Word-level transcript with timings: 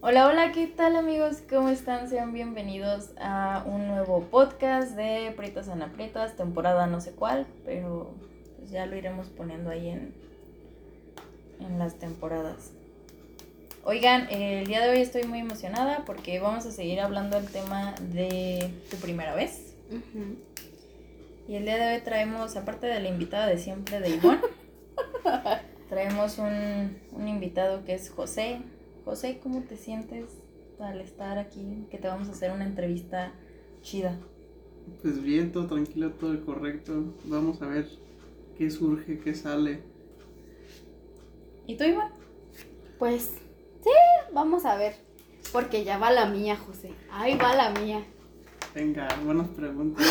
Hola, 0.00 0.28
hola, 0.28 0.52
¿qué 0.52 0.68
tal 0.68 0.94
amigos? 0.94 1.42
¿Cómo 1.50 1.70
están? 1.70 2.08
Sean 2.08 2.32
bienvenidos 2.32 3.10
a 3.20 3.64
un 3.66 3.88
nuevo 3.88 4.22
podcast 4.30 4.92
de 4.92 5.34
Prietas 5.36 5.68
Anaprietas, 5.68 6.36
temporada 6.36 6.86
no 6.86 7.00
sé 7.00 7.10
cuál, 7.10 7.48
pero 7.64 8.14
pues 8.56 8.70
ya 8.70 8.86
lo 8.86 8.94
iremos 8.94 9.26
poniendo 9.26 9.70
ahí 9.70 9.88
en, 9.88 10.14
en 11.58 11.80
las 11.80 11.96
temporadas. 11.96 12.70
Oigan, 13.82 14.28
el 14.30 14.68
día 14.68 14.82
de 14.82 14.90
hoy 14.90 15.00
estoy 15.00 15.24
muy 15.24 15.40
emocionada 15.40 16.04
porque 16.06 16.38
vamos 16.38 16.64
a 16.64 16.70
seguir 16.70 17.00
hablando 17.00 17.36
del 17.40 17.50
tema 17.50 17.96
de 18.12 18.70
tu 18.92 18.98
primera 18.98 19.34
vez. 19.34 19.74
Y 21.48 21.56
el 21.56 21.64
día 21.64 21.76
de 21.76 21.96
hoy 21.96 22.02
traemos, 22.02 22.56
aparte 22.56 22.86
de 22.86 23.00
la 23.00 23.08
invitada 23.08 23.48
de 23.48 23.58
siempre 23.58 23.98
de 23.98 24.10
Ivonne, 24.10 24.42
traemos 25.88 26.38
un, 26.38 26.96
un 27.10 27.26
invitado 27.26 27.84
que 27.84 27.94
es 27.94 28.10
José. 28.10 28.60
José, 29.08 29.40
¿cómo 29.42 29.62
te 29.62 29.78
sientes 29.78 30.26
al 30.78 31.00
estar 31.00 31.38
aquí? 31.38 31.86
Que 31.90 31.96
te 31.96 32.08
vamos 32.08 32.28
a 32.28 32.32
hacer 32.32 32.52
una 32.52 32.66
entrevista 32.66 33.32
chida. 33.80 34.18
Pues 35.00 35.22
bien, 35.22 35.50
todo 35.50 35.66
tranquilo, 35.66 36.10
todo 36.10 36.44
correcto. 36.44 37.14
Vamos 37.24 37.62
a 37.62 37.68
ver 37.68 37.88
qué 38.58 38.70
surge, 38.70 39.18
qué 39.18 39.34
sale. 39.34 39.80
¿Y 41.66 41.78
tú, 41.78 41.84
Iván? 41.84 42.10
Pues 42.98 43.30
sí, 43.82 43.90
vamos 44.34 44.66
a 44.66 44.76
ver. 44.76 44.94
Porque 45.54 45.84
ya 45.84 45.96
va 45.96 46.12
la 46.12 46.26
mía, 46.26 46.56
José. 46.56 46.90
Ahí 47.10 47.34
va 47.38 47.54
la 47.54 47.70
mía. 47.70 48.04
Venga, 48.74 49.08
buenas 49.24 49.48
preguntas. 49.48 50.06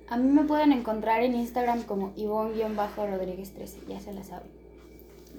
A 0.08 0.18
mí 0.18 0.32
me 0.32 0.44
pueden 0.44 0.72
encontrar 0.72 1.24
en 1.24 1.34
Instagram 1.36 1.82
como 1.84 2.14
Ivonne-Rodríguez 2.16 3.54
13, 3.54 3.80
ya 3.88 4.00
se 4.00 4.14
la 4.14 4.24
saben. 4.24 4.50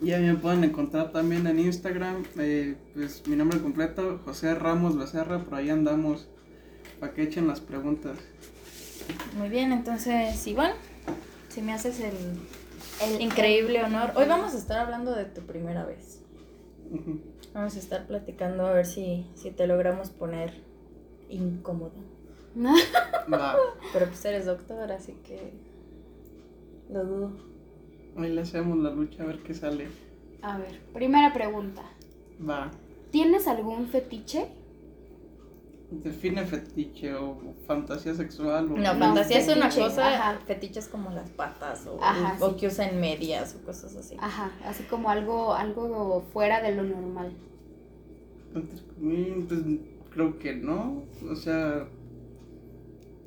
Y 0.03 0.13
a 0.13 0.19
mí 0.19 0.27
me 0.27 0.35
pueden 0.35 0.63
encontrar 0.65 1.13
también 1.13 1.47
en 1.47 1.59
Instagram. 1.59 2.25
eh, 2.39 2.77
pues 2.95 3.27
mi 3.27 3.37
nombre 3.37 3.61
completo, 3.61 4.21
José 4.25 4.55
Ramos 4.55 4.97
Becerra. 4.97 5.39
Por 5.41 5.55
ahí 5.55 5.71
andamos 5.71 6.29
para 7.01 7.13
que 7.15 7.23
echen 7.23 7.47
las 7.47 7.61
preguntas. 7.61 8.19
Muy 9.37 9.49
bien, 9.49 9.73
entonces, 9.73 10.47
Iván, 10.47 10.73
si 11.49 11.63
me 11.63 11.73
haces 11.73 12.01
el, 12.01 12.15
El 13.03 13.21
increíble 13.21 13.83
honor. 13.85 14.13
Hoy 14.17 14.27
vamos 14.27 14.55
a 14.55 14.59
estar 14.59 14.79
hablando 14.79 15.15
de 15.15 15.25
tu 15.27 15.43
primera 15.43 15.85
vez. 15.85 16.21
Vamos 17.55 17.77
a 17.77 17.79
estar 17.79 18.07
platicando 18.07 18.67
a 18.67 18.73
ver 18.73 18.87
si, 18.87 19.27
si 19.35 19.51
te 19.51 19.67
logramos 19.67 20.11
poner 20.11 20.53
incómodo. 21.29 21.93
Va, 23.33 23.57
Pero 23.93 24.07
pues 24.07 24.25
eres 24.25 24.47
doctor, 24.47 24.91
así 24.93 25.13
que 25.25 25.53
lo 26.91 27.05
dudo. 27.05 27.56
Ahí 28.23 28.33
le 28.33 28.41
hacemos 28.43 28.79
la 28.79 28.91
lucha 28.91 29.23
a 29.23 29.27
ver 29.27 29.43
qué 29.43 29.55
sale. 29.55 29.89
A 30.43 30.57
ver, 30.59 30.81
primera 30.95 31.33
pregunta. 31.33 31.83
Va, 32.39 32.71
¿Tienes 33.11 33.47
algún 33.49 33.89
fetiche? 33.89 34.47
define 35.91 36.45
fetiche 36.45 37.15
o 37.15 37.39
fantasía 37.67 38.15
sexual. 38.15 38.73
O 38.73 38.77
No, 38.77 38.95
No, 38.95 38.99
fantasía 38.99 39.39
es 39.39 39.49
una 39.49 39.69
cosa, 39.69 40.09
ajá. 40.09 40.39
fetiches 40.47 40.89
como 40.89 41.11
las 41.11 41.31
patas 41.31 41.87
o, 41.87 41.99
Ajá, 42.03 42.37
o 42.45 42.51
sí. 42.51 42.57
que 42.57 42.67
usan 42.67 43.01
medias 43.01 43.55
o 43.55 43.65
cosas 43.65 43.95
así. 43.97 44.17
Ajá, 44.19 44.51
así 44.65 44.83
como 44.85 45.11
algo, 45.11 45.55
algo 45.55 46.23
fuera 46.33 46.61
de 46.61 46.75
lo 46.75 46.83
normal. 46.83 47.33
Entre 48.55 48.83
comillas, 48.95 49.45
Pues 49.49 49.61
creo 50.11 50.39
que 50.39 50.55
no. 50.57 51.05
O 51.31 51.37
sea, 51.37 51.89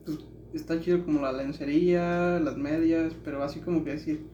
pues, 0.06 0.20
está 0.54 0.80
chido 0.82 1.06
como 1.06 1.22
la 1.22 1.32
lencería, 1.32 2.40
las 2.40 2.58
medias, 2.58 3.14
pero 3.24 3.44
así 3.44 3.60
como 3.62 3.84
que 3.84 3.92
decir, 3.92 4.26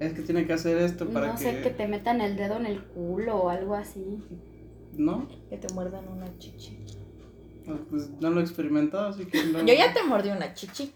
es 0.00 0.12
que 0.12 0.22
tiene 0.22 0.46
que 0.46 0.52
hacer 0.52 0.78
esto 0.78 1.08
para 1.08 1.28
No 1.28 1.32
que. 1.36 1.42
sé, 1.44 1.60
que 1.62 1.70
te 1.70 1.86
metan 1.88 2.20
el 2.20 2.36
dedo 2.36 2.56
en 2.56 2.66
el 2.66 2.82
culo 2.84 3.36
o 3.36 3.48
algo 3.48 3.74
así. 3.74 4.22
No, 4.94 5.28
Que 5.50 5.56
te 5.58 5.72
muerdan 5.74 6.08
una 6.08 6.26
chichi. 6.38 6.78
pues 7.90 8.10
no 8.20 8.30
lo 8.30 8.40
he 8.40 8.42
experimentado, 8.42 9.08
así 9.08 9.26
que 9.26 9.44
no. 9.44 9.60
Yo 9.64 9.74
ya 9.74 9.92
te 9.92 10.02
mordí 10.02 10.30
una 10.30 10.54
chichi. 10.54 10.92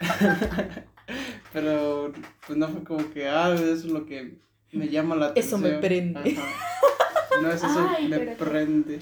Pero 1.52 2.12
pues 2.46 2.58
no 2.58 2.68
fue 2.68 2.84
como 2.84 3.10
que, 3.12 3.26
ah, 3.28 3.52
eso 3.54 3.64
es 3.72 3.84
lo 3.86 4.04
que 4.04 4.38
me 4.72 4.88
llama 4.88 5.16
la 5.16 5.32
Eso 5.34 5.56
atención. 5.56 5.62
me 5.62 5.78
prende. 5.80 6.36
Ajá. 6.38 7.40
No 7.42 7.48
es 7.50 7.56
eso, 7.62 7.88
Ay, 7.96 8.08
me 8.08 8.18
pero- 8.18 8.36
prende. 8.36 8.98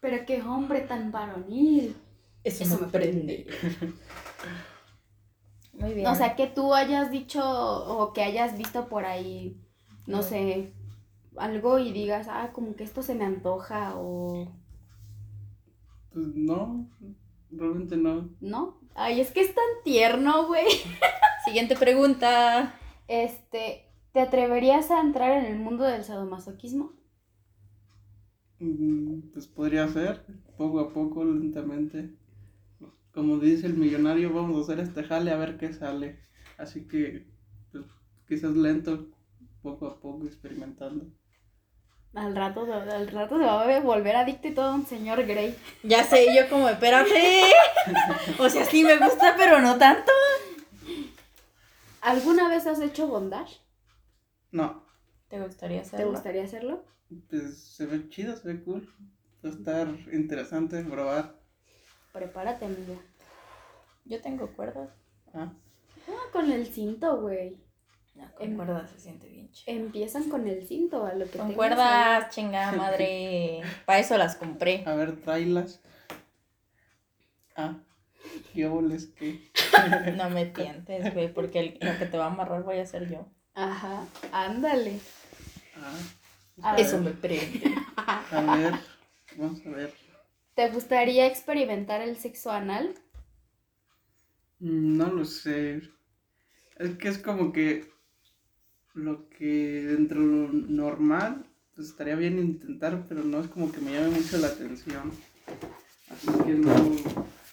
Pero 0.00 0.26
qué 0.26 0.42
hombre 0.42 0.80
tan 0.82 1.10
varonil. 1.10 1.96
Eso, 2.44 2.64
Eso 2.64 2.74
me 2.78 2.86
me 2.86 2.92
prende. 2.92 3.46
Muy 5.78 5.94
bien. 5.94 6.06
O 6.06 6.14
sea, 6.14 6.36
que 6.36 6.46
tú 6.46 6.74
hayas 6.74 7.10
dicho 7.10 7.42
o 7.44 8.12
que 8.12 8.22
hayas 8.22 8.56
visto 8.58 8.88
por 8.88 9.04
ahí, 9.04 9.60
no 10.06 10.22
sé, 10.22 10.72
algo 11.36 11.78
y 11.78 11.92
digas, 11.92 12.28
ah, 12.30 12.50
como 12.52 12.76
que 12.76 12.84
esto 12.84 13.02
se 13.02 13.14
me 13.14 13.24
antoja 13.24 13.94
o 13.96 14.48
Pues 16.12 16.26
no, 16.34 16.88
realmente 17.50 17.96
no. 17.96 18.28
no. 18.40 18.78
Ay, 18.94 19.20
es 19.20 19.30
que 19.30 19.40
es 19.42 19.54
tan 19.54 19.64
tierno, 19.84 20.46
güey. 20.46 20.66
Siguiente 21.44 21.76
pregunta. 21.76 22.74
Este, 23.08 23.86
¿te 24.12 24.20
atreverías 24.20 24.90
a 24.90 25.00
entrar 25.00 25.32
en 25.32 25.44
el 25.46 25.58
mundo 25.58 25.84
del 25.84 26.04
sadomasoquismo? 26.04 26.92
Mm, 28.58 29.30
Pues 29.32 29.46
podría 29.48 29.88
ser, 29.88 30.22
poco 30.58 30.80
a 30.80 30.92
poco, 30.92 31.24
lentamente. 31.24 32.14
Como 33.16 33.38
dice 33.40 33.66
el 33.66 33.74
millonario, 33.74 34.32
vamos 34.32 34.58
a 34.58 34.62
hacer 34.72 34.84
este 34.84 35.02
jale 35.02 35.32
a 35.32 35.36
ver 35.36 35.58
qué 35.58 35.72
sale. 35.72 36.20
Así 36.56 36.86
que, 36.86 37.26
pues, 37.72 37.84
quizás 38.28 38.54
lento, 38.56 39.08
poco 39.60 39.88
a 39.88 40.00
poco, 40.00 40.24
experimentando. 40.26 41.12
Al 42.14 42.34
rato, 42.34 42.62
al 42.72 43.08
rato 43.08 43.38
se 43.38 43.44
va 43.44 43.62
a 43.62 43.80
volver 43.80 44.16
adicto 44.16 44.48
y 44.48 44.54
todo 44.54 44.74
un 44.74 44.86
señor 44.86 45.24
Grey. 45.24 45.54
Ya 45.84 46.02
sé, 46.02 46.26
yo 46.34 46.48
como, 46.48 46.68
espérate. 46.68 47.42
O 48.38 48.48
sea, 48.48 48.64
sí 48.64 48.82
me 48.84 48.96
gusta, 48.98 49.34
pero 49.36 49.60
no 49.60 49.76
tanto. 49.78 50.10
¿Alguna 52.00 52.48
vez 52.48 52.66
has 52.66 52.80
hecho 52.80 53.06
bondage? 53.06 53.60
No, 54.52 54.82
¿Te 55.28 55.38
gustaría 55.40 55.82
¿Te 55.94 56.04
hacerlo? 56.04 56.10
gustaría 56.10 56.42
hacerlo? 56.44 56.84
pues 57.28 57.58
se 57.58 57.86
ve 57.86 58.08
chido, 58.08 58.36
se 58.36 58.48
ve 58.48 58.62
cool. 58.64 58.88
Va 59.44 59.50
a 59.50 59.52
estar 59.52 59.88
interesante 60.12 60.82
probar. 60.84 61.36
Prepárate, 62.20 62.64
amiga. 62.64 62.98
Yo 64.06 64.22
tengo 64.22 64.46
cuerdas. 64.56 64.88
Ah, 65.34 65.52
Ah, 66.08 66.30
con 66.32 66.50
el 66.50 66.66
cinto, 66.66 67.20
güey. 67.20 67.58
No, 68.14 68.32
con 68.34 68.54
cuerdas 68.56 68.90
se 68.90 69.00
siente 69.00 69.28
bien 69.28 69.50
chido. 69.52 69.76
Empiezan 69.76 70.30
con 70.30 70.46
el 70.48 70.66
cinto, 70.66 71.04
a 71.04 71.12
lo 71.12 71.28
que 71.30 71.36
Con 71.38 71.52
cuerdas, 71.52 72.30
chingada 72.34 72.72
madre. 72.76 73.60
Para 73.84 73.98
eso 73.98 74.16
las 74.16 74.36
compré. 74.36 74.82
a 74.86 74.94
ver, 74.94 75.20
tráelas. 75.20 75.80
Ah, 77.54 77.74
qué 78.54 78.66
boles 78.66 79.08
que. 79.08 79.50
No 80.16 80.30
me 80.30 80.46
tientes, 80.46 81.12
güey, 81.12 81.30
porque 81.32 81.58
el- 81.60 81.78
lo 81.86 81.98
que 81.98 82.06
te 82.06 82.16
va 82.16 82.24
a 82.24 82.28
amarrar 82.28 82.62
voy 82.62 82.78
a 82.78 82.86
ser 82.86 83.10
yo. 83.10 83.26
ahí. 83.54 83.64
Ajá, 83.64 84.06
ándale. 84.32 85.00
Ah, 85.76 86.72
a 86.72 86.76
Eso 86.78 86.96
ver, 87.02 87.04
me 87.04 87.10
prende. 87.10 87.74
A 87.96 88.56
ver, 88.56 88.74
vamos 89.36 89.60
a 89.66 89.68
ver. 89.70 90.05
¿Te 90.56 90.70
gustaría 90.70 91.26
experimentar 91.26 92.00
el 92.00 92.16
sexo 92.16 92.50
anal? 92.50 92.94
No 94.58 95.12
lo 95.12 95.26
sé. 95.26 95.82
Es 96.78 96.96
que 96.96 97.08
es 97.08 97.18
como 97.18 97.52
que 97.52 97.90
lo 98.94 99.28
que 99.28 99.82
dentro 99.82 100.18
de 100.22 100.26
lo 100.26 100.48
normal, 100.48 101.44
pues 101.74 101.88
estaría 101.88 102.16
bien 102.16 102.38
intentar, 102.38 103.04
pero 103.06 103.22
no 103.22 103.40
es 103.40 103.48
como 103.48 103.70
que 103.70 103.82
me 103.82 103.92
llame 103.92 104.08
mucho 104.16 104.38
la 104.38 104.46
atención. 104.46 105.12
Así 106.08 106.28
que 106.46 106.52
no, 106.52 106.74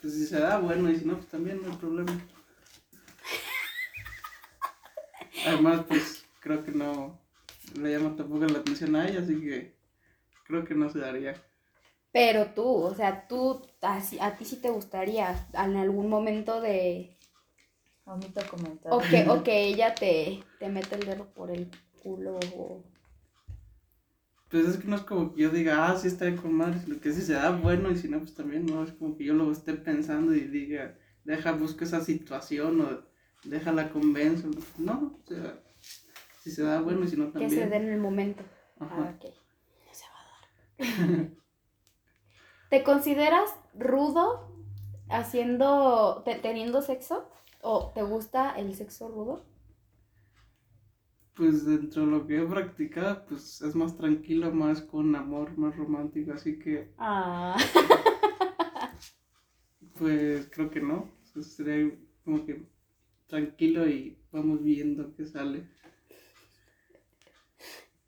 pues 0.02 0.14
si 0.14 0.26
se 0.26 0.40
da, 0.40 0.60
bueno, 0.60 0.90
y 0.90 0.96
si 0.96 1.04
no, 1.04 1.18
pues 1.18 1.28
también 1.28 1.62
no 1.62 1.72
hay 1.74 1.78
problema. 1.78 2.18
Además, 5.46 5.84
pues 5.90 6.24
creo 6.40 6.64
que 6.64 6.72
no 6.72 7.20
le 7.78 7.92
llama 7.92 8.16
tampoco 8.16 8.46
la 8.46 8.60
atención 8.60 8.96
a 8.96 9.10
ella, 9.10 9.20
así 9.20 9.42
que 9.42 9.76
creo 10.46 10.64
que 10.64 10.74
no 10.74 10.90
se 10.90 11.00
daría. 11.00 11.36
Pero 12.14 12.54
tú, 12.54 12.66
o 12.66 12.96
sea, 12.96 13.28
tú, 13.28 13.62
así- 13.82 14.20
a 14.22 14.38
ti 14.38 14.46
sí 14.46 14.58
te 14.58 14.70
gustaría 14.70 15.48
en 15.54 15.76
algún 15.78 16.10
momento 16.10 16.62
de... 16.62 17.18
Omito 18.06 18.42
comentar. 18.50 18.94
O 18.98 19.00
que, 19.10 19.20
o 19.34 19.36
que 19.46 19.56
ella 19.70 19.90
te, 20.02 20.44
te 20.60 20.70
mete 20.70 20.96
el 20.96 21.06
dedo 21.06 21.26
por 21.38 21.52
el 21.52 21.70
culo 22.02 22.40
o... 22.58 22.84
Pues 24.50 24.68
es 24.68 24.78
que 24.78 24.88
no 24.88 24.96
es 24.96 25.02
como 25.02 25.34
que 25.34 25.42
yo 25.42 25.50
diga, 25.50 25.88
ah, 25.88 25.98
sí 25.98 26.08
está 26.08 26.26
bien 26.26 26.38
con 26.38 26.54
madre, 26.54 26.80
sino 26.80 27.00
que 27.00 27.12
si 27.12 27.22
se 27.22 27.34
da 27.34 27.50
bueno 27.52 27.90
y 27.92 27.98
si 27.98 28.08
no, 28.08 28.20
pues 28.20 28.36
también 28.36 28.66
no, 28.66 28.84
es 28.84 28.92
como 28.94 29.18
que 29.18 29.24
yo 29.26 29.34
lo 29.34 29.52
esté 29.52 29.74
pensando 29.74 30.34
y 30.36 30.42
diga, 30.42 30.96
deja, 31.24 31.52
busco 31.54 31.84
esa 31.84 32.02
situación 32.04 32.82
o 32.82 33.02
déjala 33.44 33.90
convenzo. 33.92 34.50
No, 34.78 35.20
o 35.24 35.28
sea, 35.28 35.60
si 36.44 36.52
se 36.52 36.64
da 36.64 36.82
bueno 36.82 37.06
y 37.06 37.08
si 37.10 37.18
no 37.18 37.26
Que 37.26 37.32
también. 37.32 37.64
se 37.64 37.70
dé 37.70 37.76
en 37.78 37.90
el 37.90 38.00
momento. 38.00 38.44
Ajá. 38.80 38.96
Ah, 38.96 39.14
ok. 39.16 39.26
No 39.88 39.94
se 39.94 40.06
va 40.14 40.20
a 40.22 40.26
dar. 40.26 41.30
¿Te 42.74 42.84
consideras 42.84 43.54
rudo 43.78 44.48
haciendo, 45.08 46.24
te- 46.26 46.40
teniendo 46.40 46.82
sexo? 46.82 47.30
¿O 47.62 47.92
te 47.94 48.02
gusta 48.02 48.50
el 48.58 48.74
sexo 48.74 49.10
rudo? 49.10 49.44
Pues 51.36 51.68
dentro 51.68 52.04
de 52.04 52.08
lo 52.12 52.26
que 52.26 52.40
he 52.40 52.46
practicado, 52.48 53.28
pues 53.28 53.62
es 53.62 53.76
más 53.76 53.96
tranquilo, 53.96 54.52
más 54.52 54.82
con 54.82 55.16
amor, 55.16 55.56
más 55.56 55.78
romántico, 55.78 56.34
así 56.34 56.58
que 56.58 56.90
Ah. 56.98 57.56
pues 60.00 60.50
creo 60.52 60.72
que 60.72 60.82
no. 60.82 61.12
Sería 61.42 61.96
como 62.26 62.44
que 62.44 62.66
tranquilo 63.28 63.88
y 63.88 64.18
vamos 64.32 64.64
viendo 64.64 65.16
qué 65.16 65.28
sale. 65.28 65.68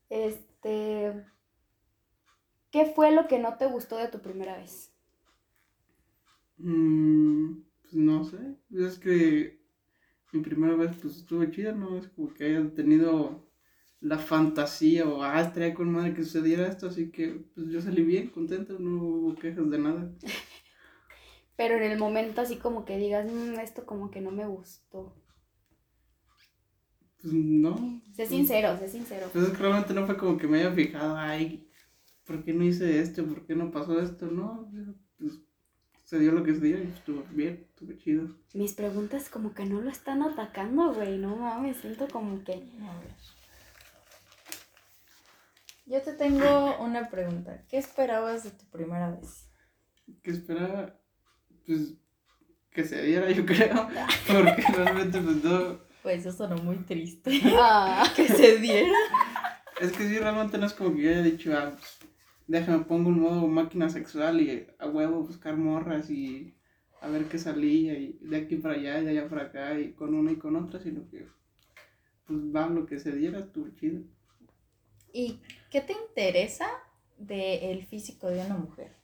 Este. 0.09 1.34
¿Qué 2.75 2.86
fue 2.86 3.12
lo 3.13 3.30
que 3.30 3.39
no 3.39 3.56
te 3.57 3.68
gustó 3.68 3.95
de 3.95 4.10
tu 4.10 4.19
primera 4.19 4.57
vez? 4.57 4.92
Mm, 6.57 7.62
pues 7.81 7.94
no 7.95 8.24
sé, 8.24 8.38
es 8.72 8.98
que 9.00 9.60
mi 10.33 10.42
primera 10.42 10.75
vez 10.75 10.92
pues 11.01 11.18
estuvo 11.18 11.45
chida, 11.45 11.74
¿no? 11.74 11.98
Es 11.98 12.07
como 12.10 12.33
que 12.33 12.45
haya 12.45 12.74
tenido 12.75 13.48
la 14.01 14.18
fantasía 14.19 15.07
o 15.07 15.24
ah, 15.24 15.42
estaría 15.42 15.74
con 15.75 15.92
madre 15.92 16.13
que 16.13 16.24
sucediera 16.24 16.68
esto, 16.68 16.88
así 16.88 17.12
que 17.12 17.45
pues 17.56 17.68
yo 17.69 17.81
salí 17.81 18.04
bien, 18.04 18.30
contento, 18.30 18.80
no 18.80 19.04
hubo 19.04 19.36
quejas 19.36 19.69
de 19.69 19.80
nada. 19.80 20.12
Pero 21.57 21.75
en 21.75 21.83
el 21.83 21.98
momento 21.98 22.42
así 22.42 22.57
como 22.57 22.86
que 22.86 22.98
digas, 22.98 23.25
"Mm, 23.31 23.60
esto 23.60 23.86
como 23.86 24.12
que 24.12 24.21
no 24.21 24.31
me 24.31 24.45
gustó. 24.45 25.13
Pues 27.21 27.33
no. 27.33 28.01
Sé 28.16 28.25
sincero, 28.25 28.78
sé 28.78 28.88
sincero. 28.88 29.28
Pues 29.33 29.45
es 29.45 29.51
que 29.51 29.57
realmente 29.57 29.94
no 29.94 30.06
fue 30.06 30.18
como 30.18 30.38
que 30.38 30.48
me 30.48 30.60
haya 30.60 30.71
fijado, 30.71 31.18
ay, 31.18 31.64
¿por 32.25 32.44
qué 32.44 32.54
no 32.54 32.63
hice 32.63 33.00
esto? 33.00 33.25
¿Por 33.25 33.45
qué 33.45 33.56
no 33.56 33.72
pasó 33.72 34.00
esto? 34.01 34.27
No, 34.27 34.69
pues 35.18 35.33
se 36.04 36.19
dio 36.19 36.31
lo 36.31 36.44
que 36.44 36.54
se 36.54 36.62
dio 36.62 36.77
y 36.77 36.88
estuvo 36.88 37.24
bien, 37.31 37.66
estuvo 37.69 37.94
chido. 37.94 38.36
Mis 38.54 38.74
preguntas 38.74 39.30
como 39.30 39.54
que 39.54 39.66
no 39.66 39.81
lo 39.81 39.89
están 39.89 40.22
atacando, 40.22 40.94
güey. 40.94 41.18
No 41.18 41.36
mames, 41.36 41.77
siento 41.77 42.07
como 42.07 42.44
que. 42.44 42.54
A 42.54 43.00
ver. 43.00 43.16
Yo 45.88 46.01
te 46.01 46.13
tengo 46.13 46.77
una 46.80 47.10
pregunta. 47.10 47.63
¿Qué 47.69 47.77
esperabas 47.77 48.44
de 48.44 48.51
tu 48.51 48.66
primera 48.66 49.12
vez? 49.12 49.45
que 50.21 50.31
esperaba, 50.31 50.95
pues, 51.66 51.94
que 52.71 52.83
se 52.83 53.01
diera, 53.01 53.31
yo 53.31 53.45
creo, 53.45 53.88
porque 54.28 54.63
realmente, 54.75 55.19
pues, 55.19 55.44
no, 55.44 55.80
Pues 56.04 56.25
eso 56.25 56.38
sonó 56.38 56.57
muy 56.57 56.78
triste. 56.78 57.42
Ah. 57.60 58.12
que 58.16 58.28
se 58.28 58.57
diera. 58.57 58.98
es 59.80 59.92
que 59.92 60.07
sí, 60.07 60.19
realmente 60.19 60.57
no 60.57 60.66
es 60.66 60.74
como 60.74 60.95
que 60.95 61.04
yo 61.04 61.10
haya 61.10 61.21
dicho, 61.24 61.57
ah, 61.57 61.71
pues, 61.71 61.98
déjame, 62.47 62.86
pongo 62.86 63.09
un 63.09 63.19
modo 63.21 63.47
máquina 63.47 63.89
sexual 63.89 64.42
y 64.42 64.68
a 64.80 64.88
huevo 64.88 65.24
buscar 65.24 65.57
morras 65.57 66.09
y 66.09 66.56
a 67.01 67.07
ver 67.09 67.25
qué 67.25 67.38
salía 67.38 67.94
y 67.97 68.18
de 68.21 68.38
aquí 68.38 68.57
para 68.57 68.75
allá 68.75 69.00
y 69.00 69.06
de 69.06 69.12
allá 69.12 69.30
para 69.30 69.44
acá 69.44 69.80
y 69.80 69.94
con 69.94 70.13
una 70.15 70.31
y 70.31 70.38
con 70.38 70.56
otra, 70.56 70.80
sino 70.80 71.07
que, 71.09 71.27
pues, 72.27 72.39
va 72.56 72.68
lo 72.68 72.86
que 72.86 73.00
se 73.00 73.12
diera, 73.12 73.39
estuvo 73.39 73.69
chido. 73.75 74.01
¿Y 75.13 75.39
qué 75.69 75.81
te 75.81 75.94
interesa 75.94 76.68
del 77.18 77.86
físico 77.86 78.27
de 78.27 78.42
una 78.45 78.57
mujer? 78.57 78.95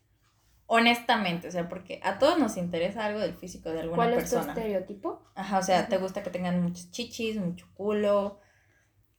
Honestamente, 0.67 1.47
o 1.49 1.51
sea, 1.51 1.67
porque 1.67 1.99
a 2.03 2.17
todos 2.17 2.39
nos 2.39 2.57
interesa 2.57 3.05
algo 3.05 3.19
del 3.19 3.35
físico 3.35 3.69
de 3.71 3.81
alguna 3.81 3.95
¿Cuál 3.97 4.13
es 4.13 4.29
tu 4.29 4.35
persona. 4.35 4.53
estereotipo? 4.53 5.21
Ajá, 5.35 5.59
o 5.59 5.63
sea, 5.63 5.88
te 5.88 5.97
gusta 5.97 6.23
que 6.23 6.29
tengan 6.29 6.61
muchos 6.61 6.91
chichis, 6.91 7.38
mucho 7.38 7.67
culo. 7.73 8.39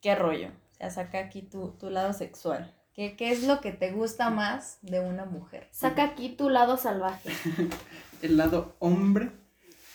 ¿Qué 0.00 0.14
rollo? 0.14 0.48
O 0.48 0.74
sea, 0.76 0.90
saca 0.90 1.18
aquí 1.18 1.42
tu, 1.42 1.72
tu 1.78 1.90
lado 1.90 2.12
sexual. 2.12 2.74
¿Qué, 2.94 3.16
¿Qué 3.16 3.30
es 3.30 3.46
lo 3.46 3.60
que 3.60 3.72
te 3.72 3.90
gusta 3.92 4.30
más 4.30 4.78
de 4.82 5.00
una 5.00 5.24
mujer? 5.24 5.68
Saca 5.70 6.04
aquí 6.04 6.30
tu 6.30 6.50
lado 6.50 6.76
salvaje. 6.76 7.30
El 8.22 8.36
lado 8.36 8.76
hombre, 8.78 9.30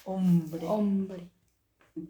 Hombre. 0.10 0.66
Hombre. 0.66 1.30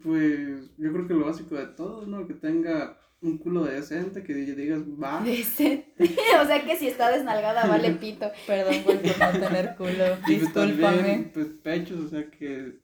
pues, 0.04 0.70
yo 0.78 0.92
creo 0.92 1.08
que 1.08 1.14
lo 1.14 1.26
básico 1.26 1.56
de 1.56 1.66
todo, 1.66 2.06
¿no? 2.06 2.28
Que 2.28 2.34
tenga 2.34 2.96
un 3.20 3.38
culo 3.38 3.64
decente, 3.64 4.22
que 4.22 4.32
digas, 4.32 4.82
va. 4.82 5.20
Decente. 5.20 5.94
o 6.40 6.46
sea 6.46 6.64
que 6.64 6.76
si 6.76 6.86
está 6.86 7.10
desnalgada 7.10 7.66
vale 7.66 7.90
pito. 7.94 8.30
Perdón 8.46 8.84
por 8.84 8.94
no 8.94 9.40
tener 9.48 9.74
culo. 9.76 10.16
Y 10.28 10.36
pues 10.36 10.52
también, 10.52 11.32
pues 11.34 11.48
pechos, 11.60 12.04
o 12.04 12.08
sea, 12.08 12.30
que 12.30 12.78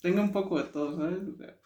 tenga 0.00 0.22
un 0.22 0.30
poco 0.30 0.58
de 0.58 0.70
todo, 0.70 0.96
¿sabes? 0.96 1.28
O 1.28 1.36
sea, 1.36 1.56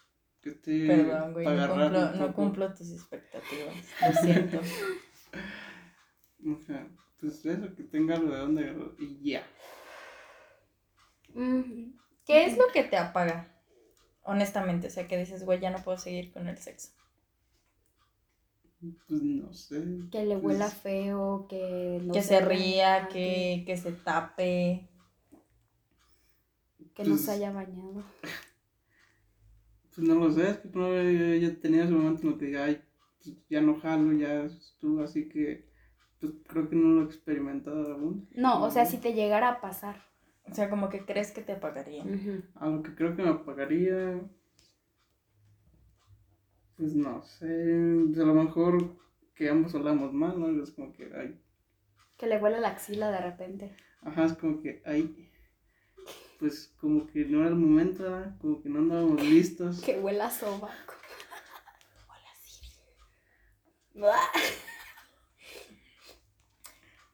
que 0.41 0.51
esté 0.51 0.87
Perdón, 0.87 1.35
güey, 1.35 1.47
no 1.47 1.69
cumplo, 1.69 2.13
no 2.13 2.33
cumplo 2.33 2.75
tus 2.75 2.93
expectativas. 2.93 3.75
Lo 4.01 4.23
siento. 4.23 4.61
O 6.47 6.59
sea, 6.61 6.89
pues 7.21 7.45
eso, 7.45 7.75
que 7.75 7.83
tenga 7.85 8.15
algo 8.17 8.31
de 8.33 8.39
dónde 8.39 8.65
agarrar 8.69 8.91
y 8.99 9.31
ya. 9.31 9.47
Mm, 11.35 11.93
¿Qué 12.25 12.45
es 12.47 12.57
lo 12.57 12.65
que 12.73 12.85
te 12.85 12.97
apaga? 12.97 13.53
Honestamente, 14.23 14.89
o 14.89 14.91
sea, 14.91 15.07
que 15.07 15.19
dices, 15.19 15.45
güey, 15.45 15.61
ya 15.61 15.71
no 15.71 15.83
puedo 15.83 15.99
seguir 15.99 16.33
con 16.33 16.49
el 16.49 16.59
sexo. 16.59 16.91
Pues 19.09 19.23
no 19.23 19.53
sé. 19.53 19.83
Que 20.13 20.25
le 20.25 20.37
huela 20.37 20.67
Pues, 20.67 20.75
feo, 20.79 21.47
que 21.49 22.01
no 22.05 22.13
que 22.13 22.23
se 22.23 22.41
ría, 22.41 23.09
que, 23.09 23.65
que 23.67 23.77
se 23.77 23.93
tape. 23.93 24.89
que 26.95 27.03
no 27.05 27.11
Pues- 27.11 27.25
se 27.27 27.33
haya 27.33 27.53
bañado. 27.53 28.05
Pues 29.95 30.07
no 30.09 30.15
lo 30.15 30.31
sé, 30.31 30.51
es 30.51 30.57
que 30.59 30.69
no 30.75 31.37
ya 31.39 31.55
tenía 31.61 31.85
ese 31.85 31.93
momento 31.93 32.23
en 32.27 32.33
el 32.35 32.39
que 32.39 32.45
diga, 32.47 32.65
ay, 32.65 32.83
pues 33.23 33.35
ya 33.49 33.61
no 33.63 33.81
jalo, 33.81 34.13
ya 34.13 34.45
estuvo, 34.45 35.03
así 35.03 35.29
que 35.29 35.66
pues 36.27 36.43
creo 36.47 36.69
que 36.69 36.77
no 36.77 36.89
lo 36.89 37.03
he 37.03 37.05
experimentado 37.05 37.95
aún. 37.95 38.29
No, 38.35 38.63
o 38.63 38.71
sea, 38.71 38.87
si 38.87 38.99
te 38.99 39.15
llegara 39.15 39.49
a 39.49 39.61
pasar. 39.61 40.05
O 40.51 40.55
sea, 40.55 40.71
como 40.71 40.89
que 40.89 41.05
crees 41.05 41.33
que 41.33 41.43
te 41.43 41.53
apagaría. 41.53 42.05
Ujú. 42.05 42.43
A 42.55 42.69
lo 42.69 42.83
que 42.83 42.95
creo 42.95 43.17
que 43.17 43.23
me 43.23 43.31
apagaría. 43.31 44.21
Pues 46.77 46.95
no 46.95 47.23
sé. 47.23 47.47
pues, 48.07 48.19
a 48.19 48.25
lo 48.25 48.35
mejor 48.35 48.97
que 49.35 49.49
ambos 49.49 49.75
hablamos 49.75 50.13
mal, 50.13 50.39
¿no? 50.39 50.63
Es 50.63 50.71
como 50.71 50.93
que, 50.93 51.11
ay. 51.17 51.41
Que 52.17 52.27
le 52.27 52.39
huele 52.39 52.61
la 52.61 52.69
axila 52.69 53.11
de 53.11 53.21
repente. 53.21 53.77
Ajá, 54.03 54.25
es 54.25 54.35
como 54.35 54.61
que, 54.61 54.83
ay. 54.85 55.31
Pues 56.39 56.75
como 56.81 57.07
que 57.07 57.25
no 57.25 57.41
era 57.41 57.49
el 57.49 57.57
momento, 57.57 58.03
¿verdad? 58.03 58.37
Como 58.41 58.61
que 58.63 58.69
no 58.69 58.81
andábamos 58.81 59.23
listos. 59.23 59.81
Que 59.85 59.99
huela 59.99 60.27
a 60.27 60.31
sobaco. 60.31 60.95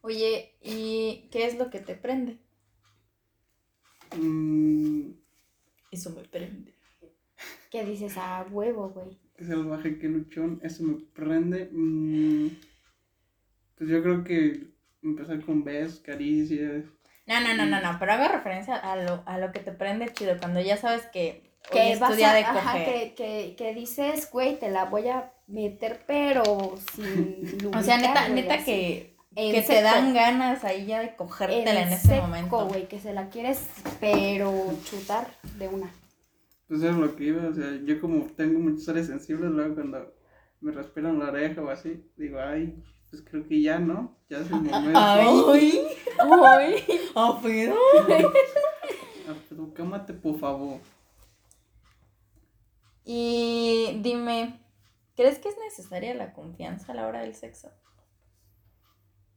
Oye, 0.03 0.59
¿y 0.61 1.29
qué 1.33 1.47
es 1.47 1.57
lo 1.59 1.71
que 1.71 1.81
te 1.81 1.95
prende? 1.95 2.39
Mm, 4.17 5.13
Eso 5.93 6.11
me 6.11 6.25
prende. 6.25 6.75
Que 7.71 7.85
dices, 7.85 8.15
ah, 8.19 8.47
huevo, 8.51 8.91
güey. 8.91 9.19
qué 9.37 9.45
salvaje, 9.45 9.99
qué 9.99 10.09
luchón. 10.09 10.59
Eso 10.63 10.85
me 10.85 10.95
prende. 11.15 11.69
Mm, 11.73 12.49
pues 13.77 13.91
yo 13.91 14.03
creo 14.03 14.25
que 14.25 14.69
empezar 15.03 15.45
con 15.45 15.63
besos, 15.65 16.01
caricias. 16.01 16.85
No, 17.27 17.41
no, 17.41 17.55
no, 17.55 17.67
no, 17.67 17.81
no, 17.81 17.99
pero 17.99 18.13
hago 18.13 18.29
referencia 18.29 18.77
a 18.77 18.97
lo, 18.97 19.23
a 19.27 19.39
lo 19.39 19.53
que 19.53 19.61
te 19.61 19.73
prende 19.73 20.13
chido, 20.13 20.39
cuando 20.39 20.61
ya 20.61 20.77
sabes 20.77 21.07
que 21.07 21.43
Que 21.71 21.93
es 21.93 22.01
vas 22.01 22.11
tu 22.11 22.15
día 22.15 22.31
a, 22.31 22.35
de 22.35 22.45
ajá, 22.45 22.73
coger. 22.73 22.85
que, 22.85 23.15
que, 23.15 23.55
que 23.57 23.75
dices, 23.75 24.31
güey, 24.31 24.59
te 24.59 24.71
la 24.71 24.87
voy 24.87 25.09
a 25.09 25.33
meter, 25.47 26.05
pero 26.07 26.75
sin 26.95 27.63
O 27.73 27.83
sea, 27.83 27.99
neta, 27.99 28.29
lubricar, 28.29 28.31
neta 28.31 28.63
así. 28.63 28.65
que, 28.65 29.12
En 29.35 29.53
que 29.55 29.61
te 29.63 29.67
seco. 29.69 29.83
dan 29.83 30.13
ganas 30.15 30.63
ahí 30.65 30.87
ya 30.87 31.01
de 31.01 31.17
cogértela 31.17 31.83
en, 31.83 31.89
ese 31.93 32.09
seco, 32.09 32.23
momento. 32.23 32.67
güey, 32.69 32.87
que 32.89 33.01
se 33.01 33.13
la 33.15 33.29
quieres, 33.31 33.67
pero 34.01 34.53
chutar 34.85 35.27
de 35.59 35.69
una. 35.69 35.91
Pues 36.69 36.83
es 36.83 36.95
lo 36.95 37.15
que 37.17 37.25
iba, 37.25 37.49
o 37.49 37.55
sea, 37.55 37.79
yo 37.85 38.01
como 38.01 38.27
tengo 38.37 38.59
muchas 38.59 38.89
áreas 38.89 39.07
sensibles, 39.07 39.51
luego 39.51 39.75
cuando 39.75 40.15
me 40.61 40.73
respiran 40.73 41.19
la 41.19 41.27
oreja 41.31 41.61
o 41.63 41.71
así, 41.71 42.03
digo, 42.17 42.39
ay, 42.41 42.75
pues 43.11 43.23
creo 43.23 43.47
que 43.47 43.61
ya 43.61 43.79
no, 43.79 44.17
ya 44.29 44.39
es 44.39 44.47
el 44.47 44.63
momento. 44.63 44.91
Ay, 44.95 45.43
Ay. 45.53 45.87
ah, 47.15 47.39
pero. 47.43 47.77
Ah, 49.29 49.35
pero 49.49 49.75
cámate, 49.75 50.13
por 50.15 50.39
favor. 50.39 50.79
Y 53.05 53.99
dime, 54.03 54.61
¿crees 55.17 55.39
que 55.39 55.49
es 55.49 55.57
necesaria 55.59 56.15
la 56.15 56.33
confianza 56.33 56.93
a 56.93 56.95
la 56.95 57.07
hora 57.07 57.21
del 57.23 57.35
sexo? 57.35 57.71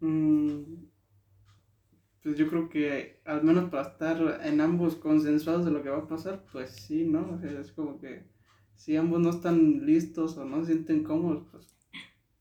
Mm, 0.05 0.85
pues 2.21 2.37
yo 2.37 2.47
creo 2.49 2.69
que 2.69 3.21
al 3.25 3.43
menos 3.43 3.69
para 3.69 3.89
estar 3.89 4.41
en 4.43 4.61
ambos 4.61 4.95
consensuados 4.95 5.65
de 5.65 5.71
lo 5.71 5.83
que 5.83 5.89
va 5.89 5.99
a 5.99 6.07
pasar, 6.07 6.43
pues 6.51 6.71
sí, 6.71 7.05
¿no? 7.05 7.31
O 7.35 7.39
sea, 7.39 7.59
es 7.59 7.71
como 7.71 7.99
que 7.99 8.23
si 8.75 8.95
ambos 8.97 9.19
no 9.21 9.29
están 9.29 9.85
listos 9.85 10.37
o 10.37 10.45
no 10.45 10.61
se 10.65 10.73
sienten 10.73 11.03
cómodos, 11.03 11.45
pues 11.51 11.75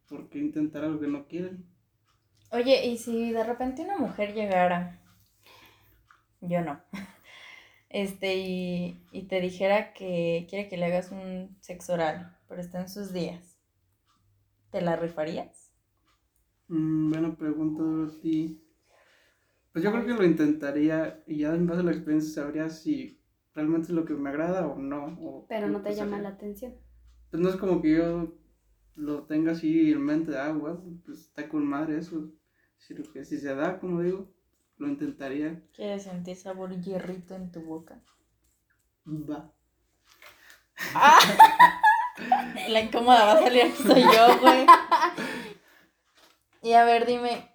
¿por 0.08 0.28
qué 0.30 0.38
intentar 0.40 0.84
algo 0.84 1.00
que 1.00 1.08
no 1.08 1.26
quieren? 1.26 1.66
Oye, 2.50 2.86
¿y 2.86 2.96
si 2.96 3.32
de 3.32 3.44
repente 3.44 3.82
una 3.82 3.98
mujer 3.98 4.32
llegara? 4.32 4.98
Yo 6.40 6.60
no. 6.62 6.80
Este, 7.90 8.34
y, 8.36 9.06
y 9.12 9.22
te 9.28 9.40
dijera 9.40 9.92
que 9.94 10.46
quiere 10.50 10.68
que 10.68 10.76
le 10.76 10.86
hagas 10.86 11.12
un 11.12 11.56
sexo 11.60 11.92
oral, 11.94 12.36
pero 12.48 12.60
está 12.60 12.80
en 12.80 12.88
sus 12.88 13.12
días. 13.12 13.56
¿Te 14.70 14.82
la 14.82 14.96
rifarías? 14.96 15.63
Mm, 16.74 17.10
buena 17.10 17.36
pregunta, 17.36 17.84
Dorothy. 17.84 18.60
Pues 19.72 19.84
yo 19.84 19.92
creo 19.92 20.04
que 20.04 20.14
lo 20.14 20.24
intentaría 20.24 21.22
y 21.24 21.38
ya 21.38 21.54
en 21.54 21.68
base 21.68 21.80
a 21.80 21.84
la 21.84 21.92
experiencia 21.92 22.42
sabría 22.42 22.68
si 22.68 23.22
realmente 23.54 23.88
es 23.88 23.94
lo 23.94 24.04
que 24.04 24.14
me 24.14 24.30
agrada 24.30 24.66
o 24.66 24.76
no. 24.76 25.16
o 25.20 25.46
Pero 25.48 25.68
no 25.68 25.82
te 25.82 25.94
llama 25.94 26.18
la 26.20 26.30
atención. 26.30 26.74
Pues 27.30 27.40
no 27.40 27.48
es 27.48 27.56
como 27.56 27.80
que 27.80 27.94
yo 27.94 28.34
lo 28.96 29.22
tenga 29.22 29.52
así 29.52 29.92
en 29.92 30.02
mente, 30.02 30.36
ah, 30.36 30.52
bueno, 30.52 30.82
pues 31.04 31.20
está 31.20 31.48
con 31.48 31.64
madre 31.64 31.98
eso. 31.98 32.32
Sino 32.78 33.04
que 33.12 33.24
si 33.24 33.38
se 33.38 33.54
da, 33.54 33.78
como 33.78 34.00
digo, 34.02 34.32
lo 34.78 34.88
intentaría. 34.88 35.62
¿Quieres 35.76 36.02
sentir 36.02 36.34
sabor 36.34 36.80
hierrito 36.80 37.36
en 37.36 37.52
tu 37.52 37.62
boca? 37.62 38.02
Va. 39.06 39.52
La 42.68 42.80
incómoda 42.80 43.24
va 43.26 43.32
a 43.34 43.42
salir 43.42 43.62
aquí 43.62 43.82
soy 43.82 44.02
yo, 44.02 44.38
güey. 44.40 44.66
Y 46.64 46.72
a 46.72 46.84
ver, 46.84 47.06
dime, 47.06 47.48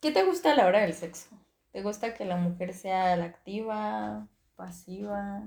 ¿qué 0.00 0.12
te 0.12 0.22
gusta 0.24 0.52
a 0.52 0.54
la 0.54 0.66
hora 0.68 0.80
del 0.82 0.94
sexo? 0.94 1.30
¿Te 1.72 1.82
gusta 1.82 2.14
que 2.14 2.24
la 2.24 2.36
mujer 2.36 2.74
sea 2.74 3.16
la 3.16 3.24
activa, 3.24 4.28
pasiva? 4.54 5.42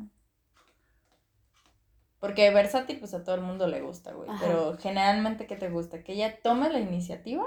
Porque 2.20 2.50
versátil, 2.51 3.00
pues 3.00 3.13
a 3.13 3.24
todo 3.24 3.36
el 3.36 3.41
mundo 3.41 3.67
le 3.67 3.82
gusta, 3.82 4.13
güey. 4.13 4.29
Ajá. 4.29 4.48
Pero 4.48 4.77
generalmente, 4.77 5.46
¿qué 5.48 5.55
te 5.55 5.70
gusta? 5.70 6.03
¿Que 6.03 6.13
ella 6.13 6.39
tome 6.41 6.70
la 6.72 6.79
iniciativa? 6.79 7.46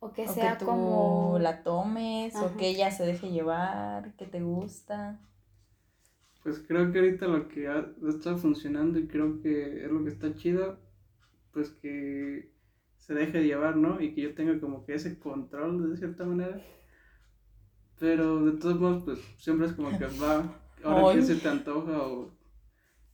O 0.00 0.12
que 0.12 0.26
¿O 0.26 0.32
sea 0.34 0.52
que 0.52 0.58
tú 0.60 0.66
como. 0.66 1.38
la 1.40 1.62
tomes? 1.64 2.34
¿O 2.36 2.56
que 2.56 2.68
ella 2.68 2.90
se 2.90 3.06
deje 3.06 3.30
llevar? 3.30 4.14
¿Qué 4.16 4.26
te 4.26 4.40
gusta? 4.42 5.20
Pues 6.42 6.58
creo 6.66 6.90
que 6.92 6.98
ahorita 6.98 7.26
lo 7.28 7.48
que 7.48 7.68
ha- 7.68 7.92
está 8.08 8.36
funcionando 8.36 8.98
y 8.98 9.06
creo 9.06 9.40
que 9.40 9.84
es 9.84 9.90
lo 9.90 10.02
que 10.04 10.10
está 10.10 10.34
chido, 10.34 10.78
pues 11.52 11.70
que 11.70 12.50
se 13.08 13.14
deje 13.14 13.42
llevar, 13.42 13.74
¿no? 13.76 14.00
Y 14.02 14.14
que 14.14 14.20
yo 14.20 14.34
tenga 14.34 14.60
como 14.60 14.84
que 14.84 14.94
ese 14.94 15.18
control 15.18 15.90
de 15.90 15.96
cierta 15.96 16.24
manera. 16.26 16.60
Pero 17.98 18.44
de 18.44 18.60
todos 18.60 18.78
modos, 18.78 19.02
pues 19.04 19.18
siempre 19.38 19.66
es 19.66 19.72
como 19.72 19.88
que 19.98 20.04
va, 20.22 20.44
ahora 20.84 21.14
que 21.14 21.22
se 21.22 21.36
te 21.36 21.48
antoja 21.48 22.02
o 22.06 22.30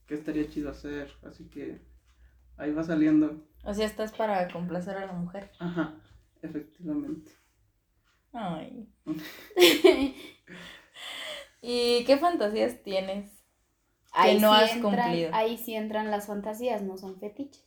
qué 0.07 0.15
estaría 0.15 0.49
chido 0.51 0.71
hacer. 0.71 1.13
Así 1.23 1.49
que 1.49 1.81
ahí 2.57 2.73
va 2.73 2.83
saliendo. 2.83 3.47
O 3.63 3.73
sea, 3.73 3.87
estás 3.87 4.11
para 4.13 4.49
complacer 4.49 4.97
a 4.99 5.07
la 5.07 5.13
mujer. 5.13 5.53
Ajá, 5.61 5.95
efectivamente. 6.43 7.31
Ay. 8.33 8.93
¿Y 11.63 12.05
qué 12.05 12.19
fantasías 12.19 12.83
tienes? 12.83 13.31
ahí 14.13 14.39
no 14.41 14.55
sí 14.55 14.61
has 14.63 14.77
entran- 14.77 14.83
cumplido. 14.83 15.31
Ahí 15.33 15.57
sí 15.57 15.75
entran 15.75 16.11
las 16.11 16.27
fantasías, 16.27 16.83
no 16.83 16.97
son 16.99 17.19
fetiches. 17.19 17.65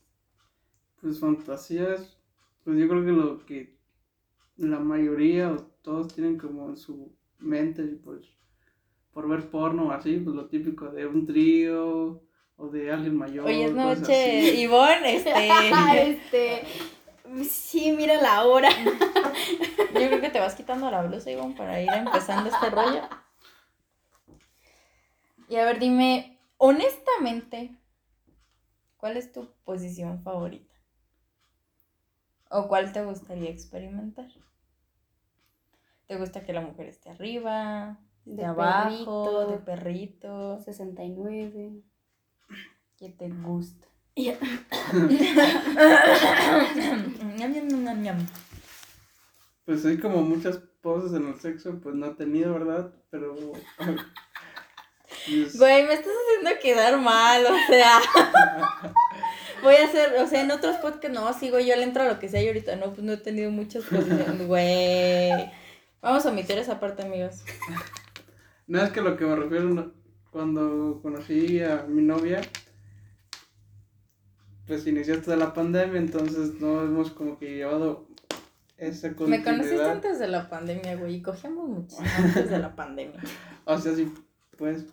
Pues 1.01 1.19
fantasías, 1.19 2.16
pues 2.67 2.79
yo 2.79 2.89
creo 2.89 3.05
que 3.05 3.11
lo 3.13 3.45
que 3.45 3.77
la 4.57 4.79
mayoría 4.79 5.53
o 5.53 5.55
todos 5.81 6.13
tienen 6.13 6.37
como 6.37 6.67
en 6.67 6.75
su 6.75 7.15
mente, 7.39 7.81
pues 8.03 8.27
por 9.13 9.29
ver 9.29 9.49
porno 9.49 9.87
o 9.87 9.91
así, 9.91 10.17
pues 10.17 10.35
lo 10.35 10.47
típico 10.49 10.89
de 10.89 11.07
un 11.07 11.25
trío 11.25 12.21
o 12.57 12.67
de 12.67 12.91
alguien 12.91 13.15
mayor. 13.15 13.45
Hoy 13.45 13.61
es 13.61 13.73
noche. 13.73 14.53
Ivonne, 14.59 15.15
este... 15.15 15.31
este. 16.09 16.63
Sí, 17.49 17.93
mira 17.93 18.21
la 18.21 18.43
hora. 18.43 18.67
Yo 19.93 20.07
creo 20.07 20.19
que 20.19 20.29
te 20.29 20.41
vas 20.41 20.55
quitando 20.55 20.91
la 20.91 21.03
blusa, 21.03 21.31
Ivonne, 21.31 21.55
para 21.55 21.81
ir 21.81 21.89
empezando 21.93 22.49
este 22.49 22.69
rollo. 22.69 23.03
Y 25.47 25.55
a 25.55 25.63
ver, 25.63 25.79
dime, 25.79 26.37
honestamente, 26.57 27.77
¿cuál 28.97 29.15
es 29.15 29.31
tu 29.31 29.47
posición 29.63 30.21
favorita? 30.21 30.66
¿O 32.49 32.67
cuál 32.67 32.91
te 32.93 33.03
gustaría 33.03 33.49
experimentar? 33.49 34.27
¿Te 36.07 36.17
gusta 36.17 36.45
que 36.45 36.53
la 36.53 36.61
mujer 36.61 36.87
esté 36.87 37.09
arriba, 37.09 37.99
de, 38.23 38.37
De 38.37 38.45
abajo, 38.45 39.25
perrito. 39.25 39.47
de 39.51 39.57
perrito? 39.57 40.61
69. 40.61 41.73
¿Qué 42.97 43.09
te 43.09 43.29
gusta? 43.29 43.87
Pues 49.65 49.85
hay 49.85 49.99
como 49.99 50.21
muchas 50.21 50.57
poses 50.81 51.11
en 51.13 51.27
el 51.27 51.39
sexo, 51.41 51.77
pues 51.81 51.93
no 51.93 52.05
he 52.05 52.15
tenido, 52.15 52.53
¿verdad? 52.53 52.93
Pero... 53.09 53.35
pues, 53.77 55.59
Güey, 55.59 55.85
me 55.85 55.93
estás 55.93 56.13
haciendo 56.13 56.57
quedar 56.61 56.97
mal, 56.97 57.45
o 57.45 57.57
sea. 57.67 57.99
Voy 59.63 59.75
a 59.75 59.85
hacer, 59.85 60.13
o 60.21 60.27
sea, 60.27 60.41
en 60.41 60.51
otros 60.51 60.77
podcasts 60.77 61.11
no, 61.17 61.33
sigo 61.33 61.59
yo 61.59 61.75
le 61.75 61.83
entro 61.83 62.03
a 62.03 62.07
lo 62.07 62.19
que 62.19 62.29
sea 62.29 62.41
y 62.41 62.47
ahorita 62.47 62.75
no, 62.75 62.91
pues 62.93 63.03
no 63.03 63.13
he 63.13 63.17
tenido 63.17 63.49
muchas 63.51 63.83
posiciones, 63.85 64.47
güey. 64.47 65.51
Vamos 66.01 66.25
a 66.25 66.29
omitir 66.29 66.57
esa 66.57 66.79
parte, 66.79 67.03
amigos. 67.03 67.43
No 68.67 68.81
es 68.81 68.91
que 68.91 69.01
lo 69.01 69.17
que 69.17 69.25
me 69.25 69.35
refiero 69.35 69.65
no- 69.65 69.91
cuando 70.31 70.99
conocí 71.01 71.61
a 71.63 71.85
mi 71.87 72.01
novia, 72.03 72.41
pues 74.67 74.85
inició 74.85 75.15
esto 75.15 75.31
de 75.31 75.37
la 75.37 75.53
pandemia, 75.53 75.99
entonces 75.99 76.55
no 76.59 76.81
hemos 76.81 77.11
como 77.11 77.39
que 77.39 77.55
llevado 77.55 78.07
esa 78.77 79.07
Me 79.09 79.15
continuidad. 79.15 79.43
conociste 79.45 79.83
antes 79.89 80.19
de 80.19 80.27
la 80.27 80.49
pandemia, 80.49 80.95
güey, 80.97 81.15
y 81.15 81.21
cogíamos 81.21 81.67
muchísimo 81.69 82.07
antes 82.17 82.49
de 82.49 82.59
la 82.59 82.75
pandemia. 82.75 83.19
O 83.65 83.77
sea, 83.77 83.93
sí, 83.95 84.09
pues, 84.57 84.85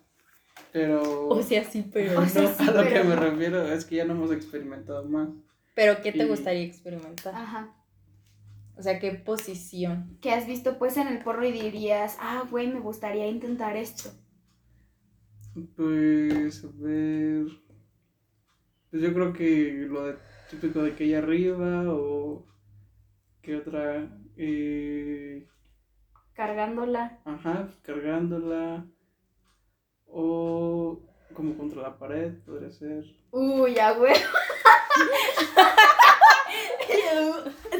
pero 0.72 1.28
O 1.28 1.42
sea, 1.42 1.64
sí, 1.64 1.88
pero 1.92 2.20
O 2.20 2.26
sea, 2.26 2.42
no. 2.42 2.48
sí. 2.48 2.68
a 2.68 2.70
lo 2.72 2.88
que 2.88 3.04
me 3.04 3.16
refiero 3.16 3.62
es 3.68 3.84
que 3.84 3.96
ya 3.96 4.04
no 4.04 4.12
hemos 4.14 4.32
experimentado 4.32 5.04
más. 5.08 5.28
Pero, 5.74 6.00
¿qué 6.02 6.12
te 6.12 6.24
Y- 6.24 6.28
gustaría 6.28 6.62
experimentar? 6.62 7.34
Ajá. 7.34 7.74
O 8.76 8.82
sea, 8.82 8.98
¿qué 8.98 9.12
posición? 9.12 10.18
Que 10.20 10.32
has 10.32 10.46
visto 10.46 10.78
pues 10.78 10.96
en 10.96 11.06
el 11.08 11.20
porro 11.22 11.44
y 11.46 11.52
dirías, 11.52 12.16
ah, 12.20 12.44
güey, 12.50 12.66
me 12.68 12.80
gustaría 12.80 13.26
intentar 13.28 13.76
esto. 13.76 14.10
Pues, 15.76 16.64
a 16.64 16.68
ver, 16.74 17.46
pues 18.90 19.02
yo 19.02 19.14
creo 19.14 19.32
que 19.32 19.86
lo 19.88 20.06
de, 20.06 20.16
típico 20.50 20.82
de 20.82 20.94
que 20.96 21.04
ella 21.04 21.18
arriba 21.18 21.84
o 21.86 22.44
que 23.42 23.56
otra, 23.56 24.08
eh, 24.36 25.46
Cargándola. 26.32 27.20
Ajá, 27.24 27.68
cargándola. 27.82 28.84
O 30.16 31.00
como 31.34 31.56
contra 31.56 31.82
la 31.82 31.98
pared, 31.98 32.34
podría 32.46 32.70
ser. 32.70 33.04
Uy, 33.32 33.74
ya, 33.74 33.90
güey. 33.92 34.14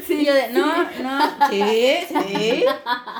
Sí, 0.05 0.23
yo 0.23 0.33
de, 0.33 0.49
no, 0.49 0.83
no, 1.01 1.49
sí, 1.49 1.97
sí. 2.07 2.65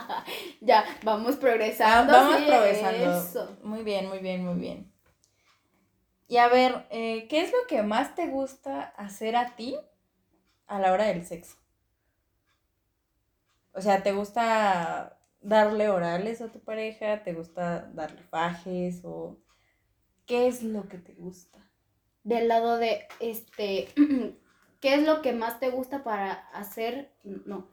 Ya, 0.61 0.85
vamos 1.03 1.35
progresando. 1.37 2.13
Vamos 2.13 2.37
sí, 2.37 2.45
progresando. 2.45 3.17
Eso. 3.17 3.57
Muy 3.63 3.83
bien, 3.83 4.07
muy 4.07 4.19
bien, 4.19 4.45
muy 4.45 4.59
bien. 4.59 4.91
Y 6.27 6.37
a 6.37 6.47
ver, 6.47 6.85
eh, 6.89 7.27
¿qué 7.27 7.41
es 7.41 7.51
lo 7.51 7.65
que 7.67 7.81
más 7.83 8.15
te 8.15 8.27
gusta 8.27 8.93
hacer 8.97 9.35
a 9.35 9.55
ti 9.55 9.77
a 10.67 10.79
la 10.79 10.91
hora 10.91 11.05
del 11.05 11.25
sexo? 11.25 11.57
O 13.73 13.81
sea, 13.81 14.03
¿te 14.03 14.11
gusta 14.11 15.14
darle 15.45 15.89
orales 15.89 16.41
a 16.41 16.51
tu 16.51 16.59
pareja? 16.59 17.23
¿Te 17.23 17.33
gusta 17.33 17.91
darle 17.93 18.21
fajes? 18.23 19.01
¿O 19.03 19.39
qué 20.25 20.47
es 20.47 20.63
lo 20.63 20.87
que 20.87 20.97
te 20.97 21.13
gusta? 21.13 21.59
Del 22.23 22.47
lado 22.47 22.77
de, 22.77 23.07
este, 23.19 23.87
¿qué 24.81 24.95
es 24.95 25.05
lo 25.05 25.21
que 25.21 25.33
más 25.33 25.59
te 25.59 25.69
gusta 25.69 26.03
para 26.03 26.33
hacer? 26.49 27.13
No. 27.23 27.69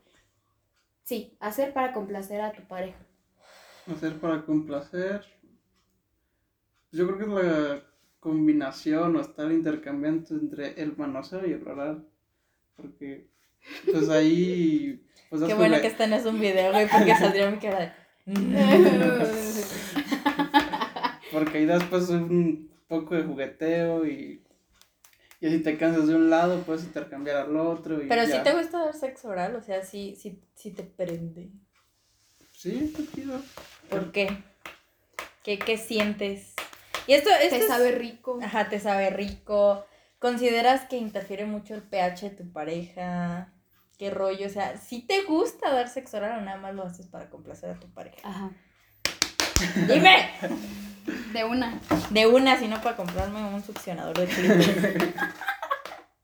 Sí, 1.04 1.36
hacer 1.40 1.72
para 1.72 1.92
complacer 1.92 2.40
a 2.42 2.52
tu 2.52 2.62
pareja. 2.68 2.98
Hacer 3.90 4.20
para 4.20 4.44
complacer. 4.44 5.24
Yo 6.92 7.06
creo 7.06 7.18
que 7.18 7.24
es 7.24 7.46
la 7.46 7.82
combinación 8.20 9.16
o 9.16 9.20
estar 9.20 9.50
intercambiando 9.50 10.34
entre 10.34 10.80
el 10.80 10.96
manoseo 10.96 11.46
y 11.46 11.52
el 11.52 11.66
oral. 11.66 12.06
Porque, 12.76 13.30
pues 13.90 14.08
ahí. 14.10 15.04
Pues 15.32 15.44
Qué 15.44 15.54
bueno 15.54 15.80
que 15.80 15.86
este 15.86 16.06
no 16.08 16.16
es 16.16 16.26
un 16.26 16.38
video, 16.38 16.72
güey, 16.72 16.86
porque 16.90 17.16
saldría 17.16 17.50
mi 17.50 17.56
cara 17.56 17.96
de... 18.26 18.26
Porque 21.32 21.56
ahí 21.58 21.64
das 21.64 21.82
pues 21.84 22.10
un 22.10 22.70
poco 22.86 23.14
de 23.14 23.22
jugueteo 23.22 24.04
y. 24.06 24.42
Y 25.40 25.48
si 25.50 25.60
te 25.60 25.78
cansas 25.78 26.06
de 26.06 26.14
un 26.14 26.28
lado, 26.28 26.60
puedes 26.64 26.84
intercambiar 26.84 27.38
al 27.38 27.56
otro. 27.56 28.02
Y 28.02 28.08
Pero 28.08 28.24
ya. 28.24 28.36
sí 28.36 28.42
te 28.44 28.52
gusta 28.52 28.84
dar 28.84 28.94
sexo 28.94 29.28
oral, 29.28 29.56
o 29.56 29.62
sea, 29.62 29.82
sí, 29.82 30.14
sí, 30.20 30.38
sí 30.54 30.72
te 30.72 30.82
prende. 30.82 31.48
Sí, 32.52 32.92
chido. 33.14 33.40
¿Por 33.88 34.12
qué? 34.12 34.28
¿Qué, 35.42 35.58
qué 35.58 35.78
sientes? 35.78 36.52
Y 37.06 37.14
esto, 37.14 37.30
esto 37.30 37.56
Te 37.56 37.62
es- 37.62 37.66
sabe 37.68 37.92
rico. 37.92 38.38
Ajá, 38.42 38.68
te 38.68 38.78
sabe 38.78 39.08
rico. 39.08 39.86
¿Consideras 40.18 40.82
que 40.88 40.98
interfiere 40.98 41.46
mucho 41.46 41.74
el 41.74 41.82
pH 41.82 42.28
de 42.28 42.36
tu 42.36 42.52
pareja? 42.52 43.51
Qué 44.02 44.10
rollo, 44.10 44.48
o 44.48 44.50
sea, 44.50 44.78
si 44.78 45.06
te 45.06 45.22
gusta 45.22 45.72
dar 45.72 45.88
sexo 45.88 46.16
oral 46.16 46.40
o 46.40 46.44
nada 46.44 46.58
más 46.58 46.74
lo 46.74 46.82
haces 46.82 47.06
para 47.06 47.30
complacer 47.30 47.70
a 47.70 47.78
tu 47.78 47.86
pareja. 47.92 48.16
Ajá. 48.24 48.50
Dime. 49.86 50.28
De 51.32 51.44
una. 51.44 51.80
De 52.10 52.26
una, 52.26 52.58
si 52.58 52.66
no 52.66 52.82
para 52.82 52.96
comprarme 52.96 53.44
un 53.54 53.62
succionador 53.62 54.18
de 54.18 54.26
clítoris. 54.26 54.70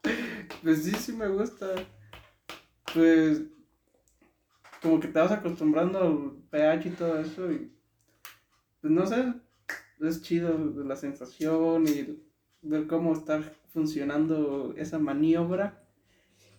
Pues 0.61 0.83
sí, 0.83 0.91
sí 0.91 1.13
me 1.13 1.29
gusta. 1.29 1.67
Pues 2.93 3.43
como 4.83 4.99
que 4.99 5.07
te 5.07 5.21
vas 5.21 5.31
acostumbrando 5.31 6.01
al 6.01 6.33
pH 6.51 6.89
y 6.89 6.91
todo 6.91 7.21
eso 7.21 7.53
y 7.53 7.73
pues 8.81 8.93
no 8.93 9.07
sé, 9.07 9.35
es 10.01 10.21
chido 10.23 10.59
la 10.85 10.97
sensación 10.97 11.87
y 11.87 12.21
ver 12.61 12.89
cómo 12.89 13.13
está 13.13 13.41
funcionando 13.73 14.75
esa 14.77 14.99
maniobra 14.99 15.88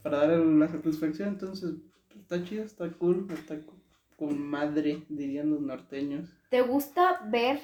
para 0.03 0.27
dar 0.27 0.37
la 0.39 0.67
satisfacción, 0.67 1.29
entonces 1.29 1.75
está 2.19 2.43
chido, 2.43 2.63
está 2.63 2.89
cool, 2.93 3.27
está 3.31 3.59
con 4.17 4.41
madre, 4.41 5.03
dirían 5.09 5.49
los 5.51 5.61
norteños. 5.61 6.29
¿Te 6.49 6.61
gusta 6.61 7.21
ver 7.29 7.59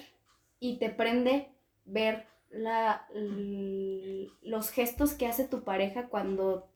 y 0.60 0.78
te 0.80 0.90
prende 0.90 1.50
ver 1.86 2.26
la, 2.50 3.08
los 4.42 4.70
gestos 4.72 5.14
que 5.14 5.28
hace 5.28 5.46
tu 5.48 5.64
pareja 5.64 6.08
cuando 6.08 6.70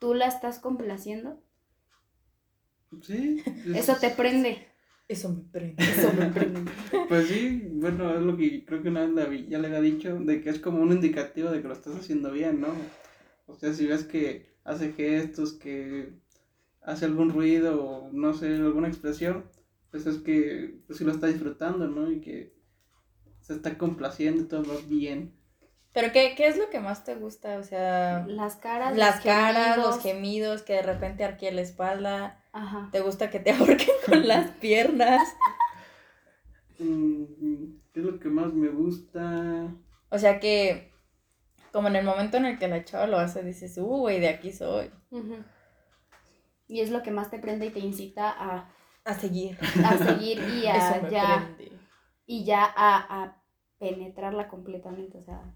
tú 0.00 0.14
la 0.14 0.26
estás 0.26 0.58
complaciendo? 0.60 1.40
Sí. 3.02 3.42
es- 3.46 3.76
Eso 3.88 3.96
te 4.00 4.10
prende. 4.10 4.66
Eso 5.08 5.30
me 5.30 5.42
prende. 5.50 5.82
Eso 5.82 6.12
me 6.12 6.26
prende. 6.26 6.70
Pues 7.08 7.28
sí, 7.28 7.62
bueno, 7.72 8.14
es 8.14 8.20
lo 8.20 8.36
que 8.36 8.64
creo 8.66 8.82
que 8.82 8.90
una 8.90 9.06
vez 9.06 9.48
ya 9.48 9.58
le 9.58 9.68
había 9.68 9.80
dicho, 9.80 10.18
de 10.20 10.42
que 10.42 10.50
es 10.50 10.58
como 10.58 10.82
un 10.82 10.92
indicativo 10.92 11.50
de 11.50 11.62
que 11.62 11.68
lo 11.68 11.72
estás 11.74 11.96
haciendo 11.96 12.30
bien, 12.30 12.60
¿no? 12.60 12.68
O 13.46 13.54
sea, 13.54 13.72
si 13.72 13.86
ves 13.86 14.04
que 14.04 14.57
hace 14.68 14.92
gestos, 14.92 15.54
que 15.54 16.12
hace 16.82 17.04
algún 17.06 17.30
ruido 17.30 17.84
o 17.84 18.12
no 18.12 18.34
sé, 18.34 18.54
alguna 18.56 18.88
expresión, 18.88 19.46
pues 19.90 20.06
es 20.06 20.18
que 20.18 20.78
pues 20.86 20.98
sí 20.98 21.04
lo 21.04 21.12
está 21.12 21.26
disfrutando, 21.28 21.88
¿no? 21.88 22.10
Y 22.10 22.20
que 22.20 22.54
se 23.40 23.54
está 23.54 23.78
complaciendo 23.78 24.42
y 24.42 24.46
todo 24.48 24.62
va 24.64 24.80
bien. 24.88 25.34
Pero 25.92 26.12
¿qué, 26.12 26.34
qué 26.36 26.46
es 26.48 26.58
lo 26.58 26.70
que 26.70 26.80
más 26.80 27.04
te 27.04 27.14
gusta? 27.16 27.58
O 27.58 27.62
sea, 27.62 28.24
Las 28.28 28.56
caras. 28.56 28.96
las 28.96 29.16
los 29.16 29.24
caras, 29.24 29.76
los 29.78 29.98
gemidos. 30.00 30.02
gemidos, 30.02 30.62
que 30.62 30.74
de 30.74 30.82
repente 30.82 31.24
arquee 31.24 31.52
la 31.52 31.62
espalda. 31.62 32.44
Ajá. 32.52 32.88
¿Te 32.92 33.00
gusta 33.00 33.30
que 33.30 33.40
te 33.40 33.50
ahorquen 33.52 33.94
con 34.06 34.28
las 34.28 34.50
piernas? 34.52 35.22
Mm, 36.78 37.24
¿Qué 37.92 38.00
es 38.00 38.06
lo 38.06 38.18
que 38.20 38.28
más 38.28 38.52
me 38.54 38.68
gusta? 38.68 39.74
O 40.10 40.18
sea 40.18 40.38
que, 40.40 40.92
como 41.72 41.88
en 41.88 41.96
el 41.96 42.04
momento 42.04 42.36
en 42.38 42.46
el 42.46 42.58
que 42.58 42.68
la 42.68 42.84
chava 42.84 43.06
lo 43.06 43.18
hace, 43.18 43.42
dices, 43.44 43.76
uh, 43.78 43.82
güey, 43.86 44.20
de 44.20 44.28
aquí 44.28 44.52
soy. 44.52 44.90
Y 46.68 46.80
es 46.80 46.90
lo 46.90 47.02
que 47.02 47.10
más 47.10 47.30
te 47.30 47.38
prende 47.40 47.66
y 47.66 47.70
te 47.72 47.80
incita 47.80 48.30
a, 48.30 48.70
A 49.04 49.14
seguir. 49.14 49.58
a 49.82 49.98
seguir 49.98 50.38
y 50.48 50.66
a 50.68 50.76
Eso 50.78 51.00
me 51.00 51.10
ya, 51.10 51.26
prende. 51.26 51.72
y 52.26 52.44
ya 52.44 52.64
a, 52.64 53.24
a 53.24 53.42
penetrarla 53.78 54.48
completamente. 54.48 55.18
O 55.18 55.24
sea, 55.24 55.54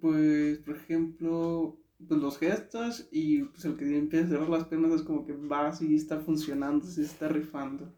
Pues, 0.00 0.58
por 0.60 0.76
ejemplo, 0.76 1.78
pues 2.08 2.20
los 2.20 2.38
gestos 2.38 3.08
y 3.12 3.44
pues 3.44 3.64
el 3.64 3.76
que 3.76 3.98
empieza 3.98 4.26
a 4.26 4.28
cerrar 4.30 4.48
las 4.48 4.64
piernas 4.68 4.92
es 4.92 5.02
como 5.02 5.26
que 5.26 5.32
va, 5.34 5.72
sí 5.72 5.94
está 5.94 6.20
funcionando, 6.20 6.86
sí 6.86 7.02
está 7.02 7.28
rifando. 7.28 7.92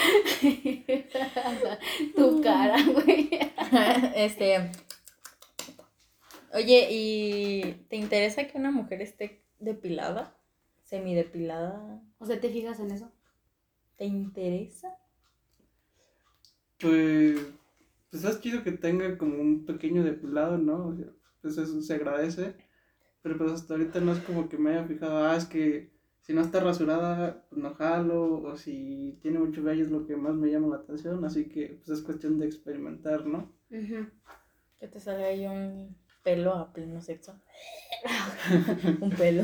tu 2.16 2.40
cara, 2.42 2.76
güey. 2.84 3.30
este. 4.16 4.70
Oye, 6.52 6.88
¿y 6.90 7.86
te 7.88 7.96
interesa 7.96 8.46
que 8.46 8.58
una 8.58 8.70
mujer 8.70 9.02
esté 9.02 9.42
depilada? 9.58 10.36
Semidepilada. 10.82 12.02
O 12.18 12.26
sea, 12.26 12.40
¿te 12.40 12.50
fijas 12.50 12.80
en 12.80 12.90
eso? 12.90 13.10
¿Te 13.96 14.04
interesa? 14.04 14.96
Pues, 16.80 17.38
pues 18.10 18.24
es 18.24 18.40
chido 18.40 18.64
que 18.64 18.72
tenga 18.72 19.16
como 19.18 19.40
un 19.40 19.64
pequeño 19.64 20.02
depilado, 20.02 20.58
¿no? 20.58 20.88
O 20.88 20.96
sea, 20.96 21.06
pues 21.42 21.58
eso 21.58 21.80
se 21.82 21.94
agradece. 21.94 22.56
Pero 23.22 23.36
pues 23.36 23.52
hasta 23.52 23.74
ahorita 23.74 24.00
no 24.00 24.12
es 24.12 24.18
como 24.20 24.48
que 24.48 24.56
me 24.56 24.70
haya 24.70 24.86
fijado, 24.86 25.24
ah, 25.24 25.36
es 25.36 25.44
que 25.44 25.90
si 26.30 26.36
no 26.36 26.42
está 26.42 26.60
rasurada, 26.60 27.44
pues 27.48 27.60
no 27.60 27.74
jalo, 27.74 28.40
o 28.42 28.56
si 28.56 29.18
tiene 29.20 29.40
mucho 29.40 29.64
vello 29.64 29.82
es 29.82 29.90
lo 29.90 30.06
que 30.06 30.14
más 30.14 30.32
me 30.36 30.48
llama 30.48 30.68
la 30.68 30.76
atención, 30.76 31.24
así 31.24 31.48
que 31.48 31.80
pues 31.84 31.98
es 31.98 32.04
cuestión 32.04 32.38
de 32.38 32.46
experimentar, 32.46 33.26
¿no? 33.26 33.52
Que 33.68 34.86
te 34.86 35.00
salga 35.00 35.26
ahí 35.26 35.44
un 35.44 35.96
pelo 36.22 36.54
a 36.54 36.72
pleno 36.72 37.00
sexo. 37.00 37.34
un 39.00 39.10
pelo. 39.10 39.42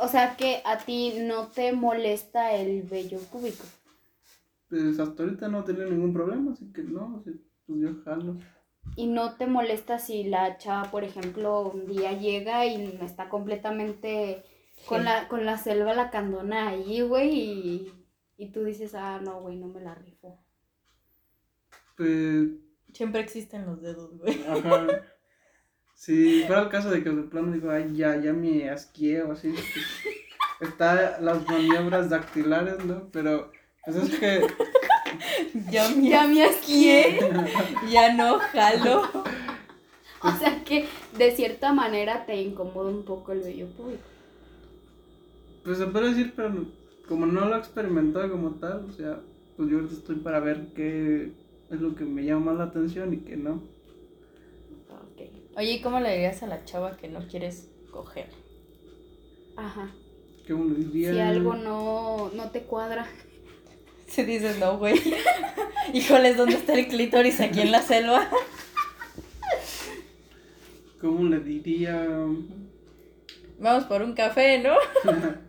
O 0.00 0.08
sea, 0.08 0.34
que 0.36 0.60
a 0.64 0.76
ti 0.78 1.14
no 1.20 1.46
te 1.46 1.72
molesta 1.72 2.52
el 2.52 2.82
vello 2.82 3.20
público. 3.20 3.64
Pues 4.70 4.98
hasta 4.98 5.22
ahorita 5.22 5.46
no 5.46 5.60
he 5.60 5.62
tenido 5.62 5.88
ningún 5.88 6.12
problema, 6.12 6.50
así 6.50 6.72
que 6.72 6.82
no, 6.82 7.22
pues 7.22 7.36
yo 7.68 7.94
jalo. 8.04 8.38
Y 8.96 9.06
no 9.08 9.36
te 9.36 9.46
molesta 9.46 9.98
si 9.98 10.24
la 10.24 10.56
chava, 10.58 10.90
por 10.90 11.04
ejemplo, 11.04 11.62
un 11.68 11.86
día 11.86 12.12
llega 12.12 12.64
y 12.66 12.98
está 13.02 13.28
completamente 13.28 14.44
con 14.86 15.00
Sí. 15.00 15.04
la, 15.04 15.28
con 15.28 15.44
la 15.46 15.56
selva 15.58 15.94
la 15.94 16.10
candona 16.10 16.68
ahí, 16.68 17.00
güey, 17.00 17.30
y, 17.38 17.92
y 18.36 18.50
tú 18.52 18.64
dices, 18.64 18.94
ah, 18.94 19.20
no, 19.22 19.40
güey, 19.40 19.56
no 19.56 19.68
me 19.68 19.80
la 19.80 19.94
rifo. 19.94 20.38
Pues, 21.96 22.48
Siempre 22.92 23.20
existen 23.20 23.66
los 23.66 23.80
dedos, 23.82 24.16
güey. 24.18 24.42
ajá. 24.48 24.86
Si 25.94 26.42
fuera 26.44 26.62
el 26.62 26.68
caso 26.68 26.90
de 26.90 27.02
que 27.02 27.10
de 27.10 27.22
plano 27.22 27.52
digo, 27.52 27.70
ay, 27.70 27.94
ya, 27.96 28.16
ya 28.20 28.32
me 28.32 28.68
asqué 28.68 29.22
o 29.22 29.32
así, 29.32 29.52
pues, 29.52 30.70
está 30.70 31.20
las 31.20 31.46
maniobras 31.48 32.10
dactilares, 32.10 32.84
¿no? 32.84 33.08
Pero, 33.12 33.50
pues 33.84 33.96
es 33.96 34.18
que, 34.18 34.40
Ya 35.70 35.88
me 35.88 36.08
Ya 36.08 36.26
me 36.26 36.44
asqué. 36.44 37.18
Ya 37.90 38.14
no 38.14 38.38
jalo. 38.38 39.02
O 40.22 40.30
sea 40.38 40.64
que 40.64 40.86
de 41.18 41.30
cierta 41.32 41.72
manera 41.72 42.24
te 42.26 42.40
incomoda 42.40 42.88
un 42.90 43.04
poco 43.04 43.32
el 43.32 43.40
vello 43.40 43.68
público. 43.68 44.02
pues 45.64 45.78
se 45.78 45.86
puede 45.86 46.10
decir, 46.10 46.32
pero 46.34 46.66
como 47.08 47.26
no 47.26 47.46
lo 47.46 47.56
he 47.56 47.58
experimentado 47.58 48.30
como 48.30 48.52
tal, 48.52 48.86
o 48.88 48.92
sea, 48.92 49.20
pues 49.56 49.68
yo 49.70 49.76
ahorita 49.76 49.94
estoy 49.94 50.16
para 50.16 50.40
ver 50.40 50.72
qué 50.74 51.32
es 51.70 51.80
lo 51.80 51.94
que 51.94 52.04
me 52.04 52.24
llama 52.24 52.52
más 52.52 52.56
la 52.58 52.64
atención 52.64 53.12
y 53.12 53.18
qué 53.18 53.36
no. 53.36 53.62
Ok. 54.90 55.28
Oye, 55.56 55.72
¿y 55.72 55.82
cómo 55.82 56.00
le 56.00 56.12
dirías 56.12 56.42
a 56.42 56.46
la 56.46 56.64
chava 56.64 56.96
que 56.96 57.08
no 57.08 57.20
quieres 57.28 57.70
coger? 57.90 58.28
Ajá. 59.56 59.90
¿Cómo 60.48 60.64
le 60.64 60.74
diría? 60.84 61.12
Si 61.12 61.20
algo 61.20 61.54
no, 61.54 62.30
no 62.34 62.50
te 62.50 62.62
cuadra. 62.62 63.06
Si 64.06 64.22
dices 64.24 64.58
no, 64.58 64.78
güey. 64.78 65.00
Híjoles, 65.92 66.36
¿dónde 66.36 66.56
está 66.56 66.74
el 66.74 66.88
clítoris 66.88 67.40
aquí 67.40 67.60
en 67.60 67.72
la 67.72 67.82
selva? 67.82 68.28
¿Cómo 71.00 71.24
le 71.28 71.40
diría? 71.40 72.06
Vamos 73.58 73.84
por 73.84 74.02
un 74.02 74.14
café, 74.14 74.62
¿no? 74.62 74.74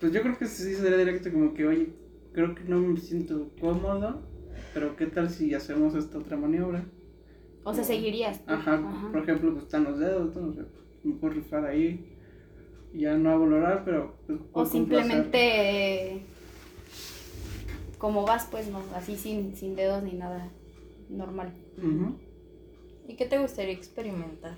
Pues 0.00 0.12
yo 0.12 0.20
creo 0.22 0.36
que 0.36 0.46
sí 0.46 0.74
sería 0.74 0.96
directo 0.98 1.30
como 1.30 1.54
que, 1.54 1.64
oye, 1.64 1.90
creo 2.32 2.56
que 2.56 2.64
no 2.64 2.80
me 2.80 2.98
siento 2.98 3.48
cómodo, 3.60 4.20
pero 4.74 4.96
¿qué 4.96 5.06
tal 5.06 5.30
si 5.30 5.54
hacemos 5.54 5.94
esta 5.94 6.18
otra 6.18 6.36
maniobra? 6.36 6.84
O 7.62 7.72
sea, 7.72 7.84
seguirías. 7.84 8.44
tú. 8.44 8.52
Ajá, 8.52 8.82
por 9.12 9.22
ejemplo, 9.22 9.52
pues 9.52 9.62
están 9.66 9.84
los 9.84 10.00
dedos, 10.00 10.34
¿no? 10.34 10.48
O 10.48 10.52
sea, 10.54 10.64
me 11.04 11.14
puedo 11.14 11.34
rifar 11.34 11.64
ahí. 11.66 12.04
Ya 12.92 13.16
no 13.16 13.30
hago 13.30 13.44
el 13.44 13.52
oral, 13.52 13.82
pero... 13.84 14.16
pues, 14.26 14.40
O 14.50 14.66
simplemente 14.66 16.22
como 18.02 18.24
vas, 18.26 18.48
pues 18.50 18.66
no, 18.66 18.82
así 18.96 19.16
sin, 19.16 19.54
sin 19.56 19.76
dedos 19.76 20.02
ni 20.02 20.12
nada. 20.14 20.48
Normal. 21.08 21.52
¿Y 23.06 23.14
qué 23.14 23.26
te 23.26 23.38
gustaría 23.38 23.72
experimentar? 23.72 24.56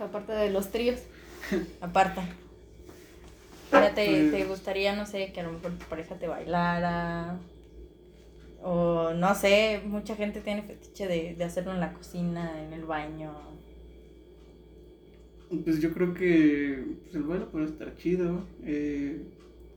Aparte 0.00 0.32
de 0.32 0.50
los 0.50 0.70
tríos. 0.72 1.00
Aparta. 1.80 2.24
Ya 3.72 3.94
te, 3.94 4.04
Pues- 4.06 4.32
te 4.32 4.44
gustaría, 4.46 4.96
no 4.96 5.06
sé, 5.06 5.32
que 5.32 5.40
a 5.40 5.44
lo 5.44 5.52
mejor 5.52 5.78
tu 5.78 5.86
pareja 5.86 6.16
te 6.18 6.26
bailara. 6.26 7.38
O 8.62 9.12
no 9.14 9.34
sé, 9.36 9.80
mucha 9.86 10.16
gente 10.16 10.40
tiene 10.40 10.62
fetiche 10.62 11.06
de, 11.06 11.34
de 11.36 11.44
hacerlo 11.44 11.72
en 11.72 11.80
la 11.80 11.92
cocina, 11.92 12.64
en 12.64 12.72
el 12.72 12.84
baño. 12.84 13.32
Pues 15.64 15.80
yo 15.80 15.92
creo 15.92 16.12
que 16.14 16.84
pues, 17.04 17.14
el 17.14 17.22
baile 17.22 17.46
puede 17.46 17.66
estar 17.66 17.94
chido. 17.96 18.42
Eh, 18.64 19.22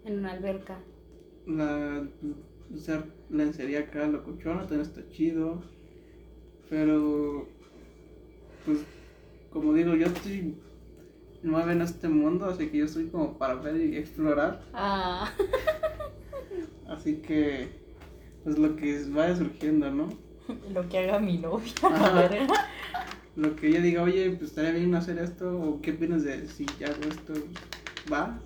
En 0.06 0.17
una 0.19 0.32
alberca. 0.32 0.80
la, 1.45 2.08
usar 2.74 3.06
lencería 3.30 3.82
acá, 3.82 4.08
locochona, 4.08 4.62
también 4.62 4.82
está 4.82 5.08
chido. 5.10 5.62
Pero, 6.70 7.48
pues, 8.66 8.80
como 9.52 9.74
digo, 9.74 9.96
yo 9.96 10.08
estoy 10.08 10.56
nueva 11.42 11.72
en 11.72 11.82
este 11.82 12.08
mundo, 12.08 12.46
así 12.46 12.68
que 12.68 12.80
yo 12.80 12.86
estoy 12.86 13.08
como 13.08 13.38
para 13.38 13.56
ver 13.56 13.78
y 13.78 13.98
explorar. 13.98 14.62
Ah. 14.74 15.32
Así 16.88 17.18
que, 17.18 17.70
pues 18.44 18.58
lo 18.58 18.76
que 18.76 19.04
vaya 19.10 19.36
surgiendo, 19.36 19.92
¿no? 19.92 20.10
Lo 20.74 20.90
que 20.90 20.98
haga 20.98 21.20
mi 21.20 21.38
novia. 21.38 21.72
Verga. 21.84 22.48
lo 23.36 23.56
que 23.56 23.68
ella 23.68 23.82
diga, 23.82 24.02
oye, 24.02 24.32
pues 24.32 24.50
estaría 24.50 24.72
bien 24.72 24.96
hacer 24.96 25.20
esto, 25.20 25.56
o 25.62 25.80
qué 25.82 25.92
opinas 25.92 26.24
de 26.24 26.48
si 26.48 26.66
hago 26.84 27.02
esto, 27.08 27.34
va, 28.12 28.40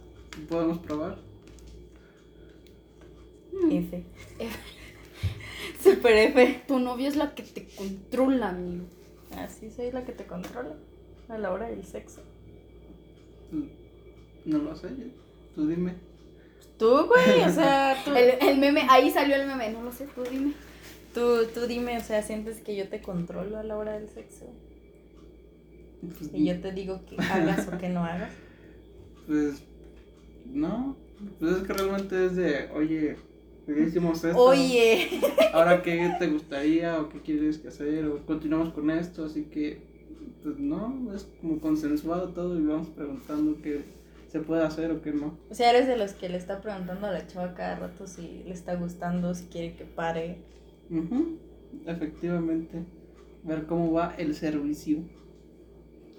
podemos 0.50 0.80
probar. 0.80 1.18
F. 3.74 4.04
Super 5.84 6.16
F. 6.18 6.64
Tu 6.68 6.80
novio 6.80 7.08
es 7.08 7.16
la 7.16 7.34
que 7.36 7.44
te 7.44 7.68
controla, 7.76 8.50
amigo. 8.50 8.86
Así 9.38 9.72
soy 9.72 9.92
la 9.92 10.06
que 10.06 10.12
te 10.14 10.26
controla 10.26 10.76
a 11.30 11.38
la 11.38 11.52
hora 11.52 11.68
del 11.70 11.86
sexo. 11.86 12.22
Pues, 13.50 13.64
No 14.46 14.58
lo 14.60 14.76
sé, 14.76 14.90
tú 15.56 15.68
dime. 15.68 15.96
Tú, 16.78 17.08
güey, 17.08 17.42
o 17.44 17.50
sea, 17.52 18.02
tú, 18.06 18.12
El, 18.16 18.38
el 18.42 18.58
meme, 18.60 18.86
ahí 18.90 19.12
salió 19.12 19.36
el 19.36 19.48
meme, 19.48 19.72
no 19.72 19.84
lo 19.84 19.92
sé, 19.92 20.08
tú 20.08 20.24
dime. 20.30 20.54
tú, 21.14 21.46
tú 21.54 21.68
dime, 21.68 21.98
o 21.98 22.02
sea, 22.02 22.22
sientes 22.24 22.62
que 22.62 22.76
yo 22.76 22.90
te 22.90 23.02
controlo 23.02 23.58
a 23.58 23.64
la 23.64 23.78
hora 23.78 23.94
del 23.94 24.10
sexo. 24.10 24.46
Pues, 26.02 26.32
Y 26.34 26.46
yo 26.46 26.60
te 26.62 26.72
digo 26.74 27.06
que 27.06 27.24
hagas 27.30 27.68
o 27.68 27.78
que 27.78 27.90
no 27.90 28.04
hagas. 28.04 28.34
pues, 29.28 29.64
no, 30.46 30.98
pues 31.40 31.58
es 31.58 31.64
que 31.64 31.74
realmente 31.74 32.26
es 32.26 32.36
de, 32.36 32.70
oye, 32.74 33.18
ya 33.68 33.84
hicimos 33.84 34.24
esto. 34.24 34.38
Oye. 34.38 35.22
ahora 35.54 35.82
qué 35.82 36.12
te 36.20 36.28
gustaría 36.28 37.00
o 37.00 37.10
qué 37.10 37.20
quieres 37.22 37.58
que 37.58 37.70
hacer 37.70 38.06
o 38.06 38.26
continuamos 38.26 38.74
con 38.74 38.90
esto, 38.90 39.26
así 39.26 39.46
que 39.46 39.82
pues 40.42 40.58
no, 40.60 41.14
es 41.16 41.28
como 41.40 41.60
consensuado 41.60 42.30
todo 42.30 42.60
y 42.60 42.64
vamos 42.66 42.88
preguntando 42.90 43.62
qué 43.62 43.82
se 44.28 44.40
puede 44.40 44.64
hacer 44.64 44.92
o 44.92 45.02
qué 45.02 45.14
no. 45.14 45.38
O 45.50 45.56
sea, 45.56 45.70
eres 45.70 45.88
de 45.88 45.96
los 45.96 46.14
que 46.14 46.28
le 46.28 46.38
está 46.38 46.60
preguntando 46.62 47.08
a 47.08 47.12
la 47.12 47.26
chava 47.28 47.54
cada 47.54 47.76
rato 47.76 48.08
si 48.08 48.44
le 48.46 48.52
está 48.52 48.76
gustando, 48.76 49.34
si 49.34 49.46
quiere 49.46 49.76
que 49.76 49.86
pare. 49.86 50.38
Ujú, 50.90 51.38
Efectivamente, 51.86 52.84
ver 53.44 53.66
cómo 53.66 53.92
va 53.94 54.16
el 54.18 54.36
servicio. 54.36 55.00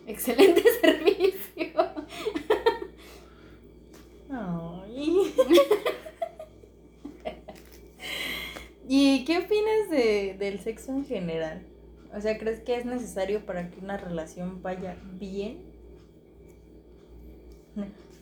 Excelente 0.07 0.63
servicio. 0.81 1.73
Ay. 4.31 5.35
¿Y 8.87 9.25
qué 9.25 9.39
opinas 9.39 9.91
de, 9.91 10.37
del 10.39 10.61
sexo 10.61 10.93
en 10.93 11.05
general? 11.05 11.67
O 12.17 12.21
sea, 12.21 12.39
¿crees 12.39 12.61
que 12.61 12.77
es 12.77 12.85
necesario 12.85 13.45
para 13.47 13.71
que 13.71 13.81
una 13.81 13.97
relación 13.97 14.63
vaya 14.63 14.97
bien? 15.19 15.59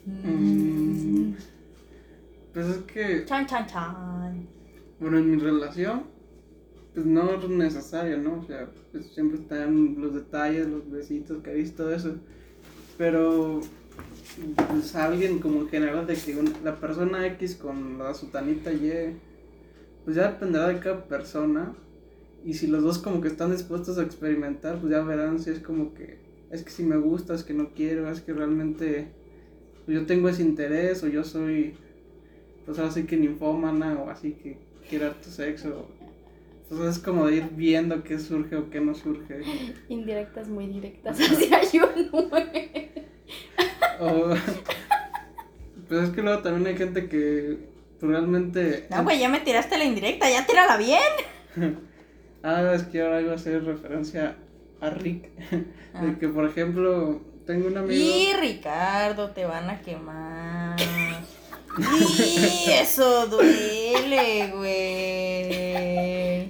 Mm, 0.07 1.35
Pues 2.53 2.67
es 2.67 2.79
que, 2.85 3.25
Chan, 3.25 3.47
chan, 3.47 3.67
chan. 3.67 4.49
bueno, 4.99 5.19
en 5.19 5.31
mi 5.31 5.37
relación, 5.39 6.05
pues 6.95 7.07
no 7.07 7.35
es 7.35 7.49
necesario, 7.49 8.19
¿no? 8.19 8.41
O 8.41 8.45
sea, 8.45 8.71
pues 8.93 9.13
siempre 9.15 9.39
están 9.41 9.97
los 10.01 10.15
detalles, 10.15 10.69
los 10.69 10.91
besitos, 10.91 11.43
caricias, 11.43 11.77
todo 11.77 11.95
eso. 11.95 12.17
Pero, 12.97 13.61
pues 14.69 14.95
alguien 14.97 15.39
como 15.41 15.61
en 15.63 15.69
general 15.69 16.07
de 16.07 16.21
que 16.23 16.35
la 16.65 16.81
persona 16.81 17.27
X 17.29 17.57
con 17.57 17.99
la 17.99 18.15
sutanita 18.15 18.73
Y, 18.73 19.21
pues 20.05 20.17
ya 20.17 20.29
dependerá 20.29 20.69
de 20.69 20.81
cada 20.81 21.05
persona. 21.05 21.75
Y 22.45 22.55
si 22.55 22.67
los 22.67 22.83
dos 22.83 22.99
como 22.99 23.21
que 23.21 23.29
están 23.29 23.53
dispuestos 23.53 23.99
a 23.99 24.03
experimentar, 24.03 24.79
pues 24.79 24.91
ya 24.93 25.01
verán 25.03 25.39
si 25.39 25.51
es 25.51 25.61
como 25.61 25.95
que, 25.95 26.19
es 26.51 26.65
que 26.65 26.71
si 26.71 26.83
me 26.83 26.97
gusta, 26.97 27.35
es 27.35 27.45
que 27.45 27.55
no 27.55 27.71
quiero, 27.75 28.11
es 28.11 28.21
que 28.21 28.33
realmente 28.33 29.09
pues 29.85 29.99
yo 29.99 30.07
tengo 30.07 30.29
ese 30.29 30.43
interés 30.43 31.03
o 31.03 31.09
yo 31.09 31.25
soy, 31.25 31.75
pues 32.65 32.79
ahora 32.79 32.91
sí 32.91 33.05
que 33.05 33.17
ninfómana 33.17 34.01
o 34.01 34.11
así 34.11 34.33
que 34.33 34.59
quiero 34.89 35.07
harto 35.07 35.29
sexo. 35.29 35.87
Entonces 36.63 36.97
es 36.97 37.03
como 37.03 37.27
de 37.27 37.37
ir 37.37 37.51
viendo 37.55 38.03
qué 38.03 38.19
surge 38.19 38.57
o 38.57 38.71
qué 38.71 38.81
no 38.81 38.95
surge. 38.95 39.43
Indirectas 39.89 40.49
muy 40.49 40.67
directas 40.67 41.19
hacia 41.21 41.61
Juno. 41.71 42.31
O, 44.01 44.35
pues 45.89 46.05
es 46.05 46.11
que 46.11 46.23
luego 46.23 46.43
también 46.43 46.67
hay 46.67 46.77
gente 46.77 47.09
que 47.09 47.72
realmente... 48.03 48.87
No, 48.91 49.05
güey, 49.05 49.19
ya 49.19 49.29
me 49.29 49.41
tiraste 49.41 49.79
la 49.79 49.85
indirecta, 49.85 50.29
ya 50.29 50.45
tírala 50.47 50.77
bien. 50.77 51.01
Ah, 52.45 52.73
es 52.75 52.83
que 52.83 53.01
ahora 53.01 53.21
iba 53.21 53.31
a 53.31 53.37
hacer 53.37 53.63
referencia 53.65 54.35
a 54.81 54.91
Rick. 54.91 55.29
Ah. 55.95 56.07
De 56.07 56.19
que, 56.19 56.27
por 56.27 56.47
ejemplo, 56.47 57.21
tengo 57.47 57.67
un 57.69 57.77
amigo... 57.77 57.93
Y 57.93 58.33
Ricardo, 58.33 59.31
te 59.31 59.45
van 59.45 59.69
a 59.69 59.81
quemar. 59.83 60.77
Y 61.79 62.71
eso 62.71 63.27
duele, 63.27 64.53
güey. 64.57 66.49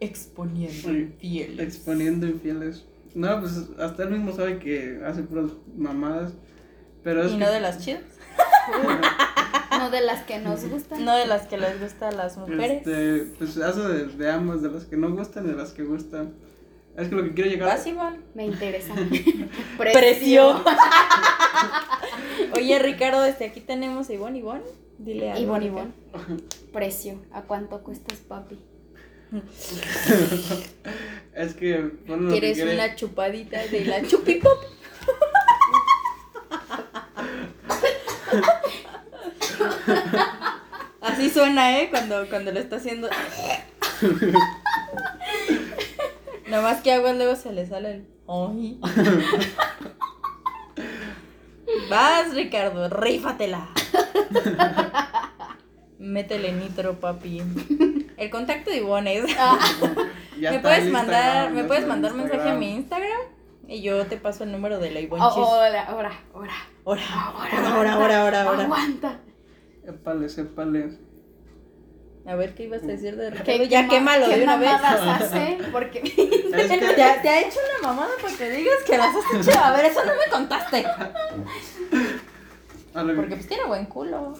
Exponiendo 0.00 0.90
infiel. 0.92 1.60
exponiendo 1.60 2.26
infieles. 2.26 2.84
No, 3.14 3.40
pues 3.40 3.52
hasta 3.78 4.04
él 4.04 4.10
mismo 4.10 4.32
sabe 4.32 4.58
que 4.58 5.00
hace 5.06 5.22
puras 5.22 5.50
mamadas. 5.76 6.32
Pero 7.02 7.22
es 7.22 7.32
Y 7.32 7.34
que, 7.34 7.40
no 7.44 7.50
de 7.50 7.60
las 7.60 7.84
chidas. 7.84 8.02
No 9.78 9.90
de 9.90 10.00
las 10.00 10.22
que 10.24 10.38
nos 10.38 10.64
gustan. 10.68 11.04
No 11.04 11.16
de 11.16 11.26
las 11.26 11.46
que 11.46 11.58
les 11.58 11.80
gusta 11.80 12.08
a 12.08 12.12
las 12.12 12.36
mujeres. 12.36 12.78
este, 12.86 13.32
pues 13.38 13.56
hace 13.58 13.80
de, 13.80 14.04
de 14.06 14.30
ambas, 14.30 14.62
de 14.62 14.70
las 14.70 14.84
que 14.84 14.96
no 14.96 15.10
gustan 15.14 15.44
y 15.46 15.48
de 15.50 15.56
las 15.56 15.72
que 15.72 15.82
gustan. 15.84 16.34
Es 16.96 17.08
que 17.08 17.14
lo 17.16 17.24
que 17.24 17.34
quiero 17.34 17.50
llegar 17.50 17.68
Vas, 17.68 17.86
Iván. 17.86 18.22
Me 18.34 18.46
interesa. 18.46 18.94
Precio. 19.78 20.62
Oye, 22.56 22.78
Ricardo, 22.78 23.22
desde 23.22 23.46
aquí 23.46 23.60
tenemos 23.60 24.08
a 24.10 24.12
Ivonne, 24.12 24.38
Ivonne. 24.38 24.62
Dile 24.98 25.30
algo. 25.32 25.42
Ivonne. 25.42 25.66
Ivonne. 25.66 25.92
Precio. 26.72 27.20
¿A 27.32 27.42
cuánto 27.42 27.82
cuestas, 27.82 28.18
papi? 28.20 28.58
Es 31.34 31.54
que 31.54 31.90
bueno, 32.06 32.26
que 32.28 32.32
¿Quieres 32.38 32.56
quiere- 32.56 32.74
una 32.74 32.94
chupadita 32.94 33.66
de 33.66 33.84
la 33.84 34.06
chupipop? 34.06 34.58
Así 41.00 41.30
suena, 41.30 41.78
¿eh? 41.78 41.88
Cuando, 41.90 42.26
cuando 42.28 42.52
lo 42.52 42.60
está 42.60 42.76
haciendo. 42.76 43.08
Nada 46.48 46.62
más 46.62 46.80
que 46.82 46.92
agua 46.92 47.12
luego 47.12 47.36
se 47.36 47.52
le 47.52 47.66
sale 47.66 47.92
el. 47.92 48.06
Ay. 48.28 48.78
Vas, 51.90 52.32
Ricardo, 52.34 52.88
rífatela. 52.88 53.68
Métele 55.98 56.52
nitro, 56.52 56.98
papi. 57.00 57.42
El 58.16 58.30
contacto 58.30 58.70
de 58.70 58.76
Ivonne 58.78 59.18
es. 59.18 59.26
Ya 60.38 60.52
¿Me 60.52 60.60
puedes 60.60 60.90
mandar, 60.90 61.50
me 61.52 61.64
puedes 61.64 61.86
mandar 61.86 62.14
mensaje 62.14 62.48
a 62.50 62.54
mi 62.54 62.74
Instagram? 62.74 63.10
Y 63.68 63.82
yo 63.82 64.06
te 64.06 64.16
paso 64.16 64.44
el 64.44 64.52
número 64.52 64.78
de 64.78 64.90
la 64.90 65.00
Ivonne 65.00 65.22
Oh, 65.24 65.26
ahora, 65.26 65.84
ahora, 65.84 66.12
ahora. 66.34 66.52
Ahora, 66.84 66.84
Ahora, 66.84 67.02
ahora, 67.74 67.92
ahora, 67.94 68.20
ahora, 68.20 68.42
ahora. 68.42 68.64
Aguanta. 68.64 69.20
Épale, 69.86 70.26
épale. 70.26 70.98
A 72.26 72.34
ver 72.36 72.54
qué 72.54 72.64
ibas 72.64 72.82
a 72.82 72.86
decir 72.86 73.16
de 73.16 73.24
¿Qué- 73.30 73.36
Ricardo. 73.38 73.58
qué 73.64 73.68
Ya 73.68 73.82
ma- 73.82 73.88
quémalo 73.88 74.26
qué 74.28 74.36
de 74.38 74.42
una 74.44 74.56
vez. 74.56 74.70
mamadas 74.72 75.22
hace? 75.32 75.58
Porque 75.70 75.98
Es 76.04 76.70
que- 76.70 76.78
¿Te, 76.94 77.02
ha- 77.02 77.20
te 77.20 77.28
ha 77.28 77.40
hecho 77.40 77.58
una 77.80 77.88
mamada 77.88 78.12
para 78.22 78.34
que 78.36 78.50
digas 78.50 78.76
que 78.86 78.96
las 78.96 79.14
has 79.14 79.48
hecho? 79.48 79.58
A 79.58 79.72
ver, 79.76 79.84
eso 79.86 80.00
no 80.04 80.12
me 80.14 80.30
contaste. 80.30 80.84
Porque 82.92 83.34
pues 83.36 83.48
tiene 83.48 83.64
buen 83.66 83.86
culo. 83.86 84.34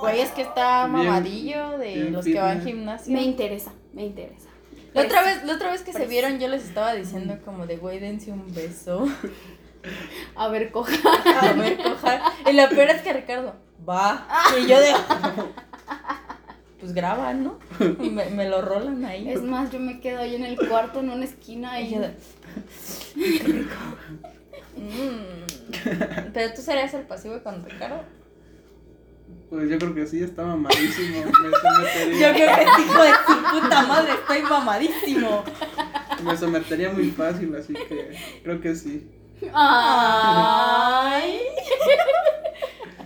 Güey, 0.00 0.20
es 0.20 0.30
que 0.30 0.42
está 0.42 0.86
mamadillo 0.88 1.78
de 1.78 1.94
bien 1.94 2.12
los 2.12 2.24
que 2.24 2.34
van 2.40 2.58
al 2.58 2.64
gimnasio. 2.64 3.12
me 3.12 3.22
interesa, 3.22 3.72
me 3.92 4.04
interesa. 4.06 4.48
La 4.94 5.02
otra 5.02 5.22
vez, 5.22 5.44
la 5.44 5.54
otra 5.54 5.70
vez 5.70 5.82
que 5.82 5.92
se 5.92 6.06
vieron, 6.06 6.38
yo 6.40 6.48
les 6.48 6.64
estaba 6.64 6.92
diciendo 6.94 7.38
como 7.44 7.66
de 7.66 7.76
güey, 7.76 7.98
dense 8.00 8.32
un 8.32 8.52
beso. 8.52 9.06
A 10.34 10.48
ver, 10.48 10.70
coja. 10.72 10.92
A 11.40 11.52
ver, 11.52 11.76
coja. 11.82 12.20
Y 12.50 12.52
lo 12.54 12.68
peor 12.68 12.90
es 12.90 13.02
que 13.02 13.12
Ricardo, 13.12 13.54
va. 13.88 14.26
Y 14.58 14.66
yo 14.66 14.80
de. 14.80 14.92
Pues 16.80 16.94
graban, 16.94 17.44
¿no? 17.44 17.60
Y 18.00 18.10
me, 18.10 18.24
me 18.30 18.48
lo 18.48 18.60
rolan 18.60 19.04
ahí. 19.04 19.28
Es 19.28 19.40
más, 19.40 19.70
yo 19.70 19.78
me 19.78 20.00
quedo 20.00 20.18
ahí 20.18 20.34
en 20.34 20.44
el 20.44 20.56
cuarto, 20.68 20.98
en 20.98 21.10
una 21.10 21.24
esquina 21.24 21.80
Y 21.80 21.84
y 21.84 21.94
yo 21.94 22.00
de. 22.00 22.16
Qué 23.14 23.44
rico. 23.44 23.76
Mm. 24.76 26.30
Pero 26.32 26.54
tú 26.54 26.60
serías 26.60 26.92
el 26.94 27.02
pasivo 27.02 27.40
con 27.44 27.64
Ricardo. 27.64 28.02
Pues 29.48 29.70
yo 29.70 29.78
creo 29.78 29.94
que 29.94 30.06
sí, 30.08 30.22
está 30.22 30.44
mamadísimo. 30.44 31.24
Me 31.26 31.32
sometería, 31.32 32.28
Yo 32.28 32.34
creo 32.34 32.56
que 32.56 32.82
hijo 32.82 33.02
de 33.02 33.10
su 33.26 33.60
puta 33.60 33.82
madre, 33.86 34.12
estoy 34.14 34.42
mamadísimo. 34.42 35.44
me 36.24 36.36
sometería 36.36 36.90
muy 36.90 37.10
fácil, 37.10 37.54
así 37.54 37.74
que 37.74 38.16
creo 38.42 38.60
que 38.60 38.74
sí. 38.74 39.08
Ay. 39.52 41.38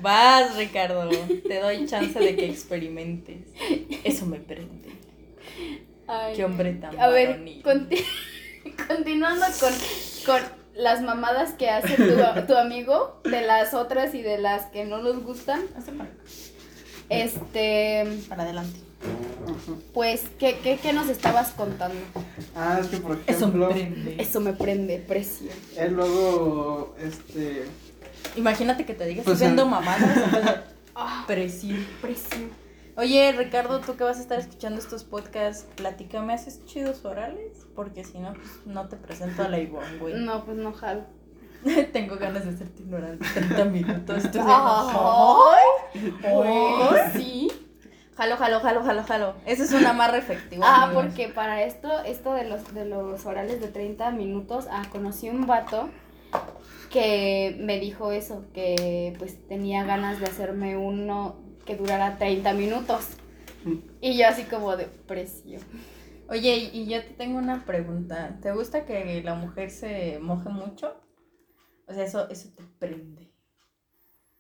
Vas, 0.07 0.55
Ricardo. 0.57 1.11
Te 1.49 1.59
doy 1.61 1.85
chance 1.87 2.17
de 2.17 2.37
que 2.37 2.47
experimentes. 2.49 3.39
Eso 4.05 4.25
me 4.27 4.39
prende. 4.39 4.91
Ay. 6.07 6.37
Qué 6.37 6.45
hombre 6.45 6.75
tan 6.75 6.97
A 7.01 7.09
ver, 7.09 7.31
varonil. 7.31 7.61
conti- 7.65 8.05
continuando 8.89 9.47
con, 9.59 9.73
con 10.27 10.43
las 10.77 11.03
mamadas 11.03 11.55
que 11.55 11.71
hace 11.71 11.97
tu, 11.97 12.47
tu 12.47 12.55
amigo, 12.57 13.21
de 13.25 13.43
las 13.43 13.75
otras 13.75 14.15
y 14.15 14.23
de 14.23 14.39
las 14.39 14.67
que 14.67 14.85
no 14.85 14.99
nos 15.03 15.25
gustan. 15.25 15.63
Este. 17.09 18.05
para 18.29 18.45
adelante. 18.45 18.79
Pues, 19.93 20.23
¿qué, 20.39 20.57
qué, 20.63 20.79
qué 20.81 20.93
nos 20.93 21.09
estabas 21.09 21.51
contando? 21.51 21.99
Ah, 22.55 22.79
es 22.81 22.87
que 22.89 22.97
por 22.99 23.19
Eso 23.27 23.49
me 23.49 23.65
ejemplo, 23.65 23.69
prende. 23.71 24.17
Eso 24.23 24.41
me 24.41 24.53
prende, 24.53 24.99
precio. 24.99 25.49
él 25.77 25.95
luego, 25.95 26.95
este, 27.01 27.65
Imagínate 28.37 28.85
que 28.85 28.95
te 28.95 29.05
digas, 29.07 29.25
Pues, 29.25 29.35
estoy 29.41 29.49
viendo 29.49 29.63
eh. 29.63 29.71
mamadas. 29.71 30.65
Ah, 30.99 31.25
Precio. 31.27 31.77
precio. 32.01 32.39
Oye, 32.97 33.31
Ricardo, 33.37 33.81
tú 33.81 33.97
que 33.97 34.05
vas 34.05 34.17
a 34.17 34.21
estar 34.23 34.39
escuchando 34.39 34.81
estos 34.81 35.05
podcasts, 35.05 35.67
platícame, 35.77 36.33
¿haces 36.33 36.65
chidos 36.65 37.05
orales? 37.05 37.67
Porque 37.75 38.03
si 38.03 38.19
no, 38.19 38.33
pues 38.33 38.49
no 38.65 38.89
te 38.89 38.97
presento 38.97 39.43
a 39.43 39.49
la 39.49 39.59
Ivonne, 39.59 39.99
güey. 39.99 40.15
No, 40.15 40.47
pues 40.47 40.57
no 40.57 40.73
jalo. 40.73 41.03
Tengo 41.93 42.17
ganas 42.17 42.45
de 42.47 42.53
hacerte 42.53 42.83
un 42.83 42.95
oral 42.95 43.19
de 43.19 43.27
30 43.29 43.65
minutos. 43.67 44.23
Tú 44.31 44.39
de, 44.39 44.45
Ay, 44.47 45.69
"Ay". 46.25 47.11
Sí. 47.13 47.53
Jalo, 48.17 48.39
jalo, 48.39 48.61
jalo, 48.61 48.83
jalo, 48.83 49.05
jalo. 49.05 49.35
Ese 49.45 49.65
es 49.65 49.73
un 49.73 49.85
amarre 49.85 50.17
efectivo. 50.17 50.65
Ah, 50.65 50.85
amigos. 50.85 51.05
porque 51.05 51.29
para 51.29 51.63
esto, 51.63 52.01
esto 52.05 52.33
de 52.33 52.45
los, 52.49 52.73
de 52.73 52.87
los 52.87 53.27
orales 53.27 53.61
de 53.61 53.69
30 53.69 54.11
minutos, 54.13 54.67
ah, 54.71 54.85
conocí 54.91 55.29
un 55.29 55.47
vato 55.47 55.91
que 56.97 57.55
me 57.61 57.79
dijo 57.79 58.11
eso, 58.11 58.47
que 58.55 59.15
pues 59.19 59.47
tenía 59.49 59.85
ganas 59.85 60.19
de 60.19 60.25
hacerme 60.25 60.79
uno 60.79 61.45
que 61.67 61.77
durara 61.77 62.17
30 62.17 62.55
minutos. 62.55 63.19
Y 64.01 64.17
yo 64.17 64.27
así 64.27 64.45
como 64.45 64.79
de 64.79 64.87
precio. 64.87 65.59
Oye, 66.31 66.71
y 66.73 66.87
yo 66.87 67.03
te 67.03 67.11
tengo 67.11 67.37
una 67.37 67.67
pregunta. 67.67 68.39
¿Te 68.41 68.51
gusta 68.53 68.87
que 68.87 69.23
la 69.23 69.35
mujer 69.35 69.71
se 69.71 70.19
moje 70.21 70.49
mucho? 70.49 70.99
O 71.87 71.93
sea, 71.93 72.05
eso, 72.05 72.31
eso 72.31 72.49
te 72.57 72.65
prende. 72.79 73.31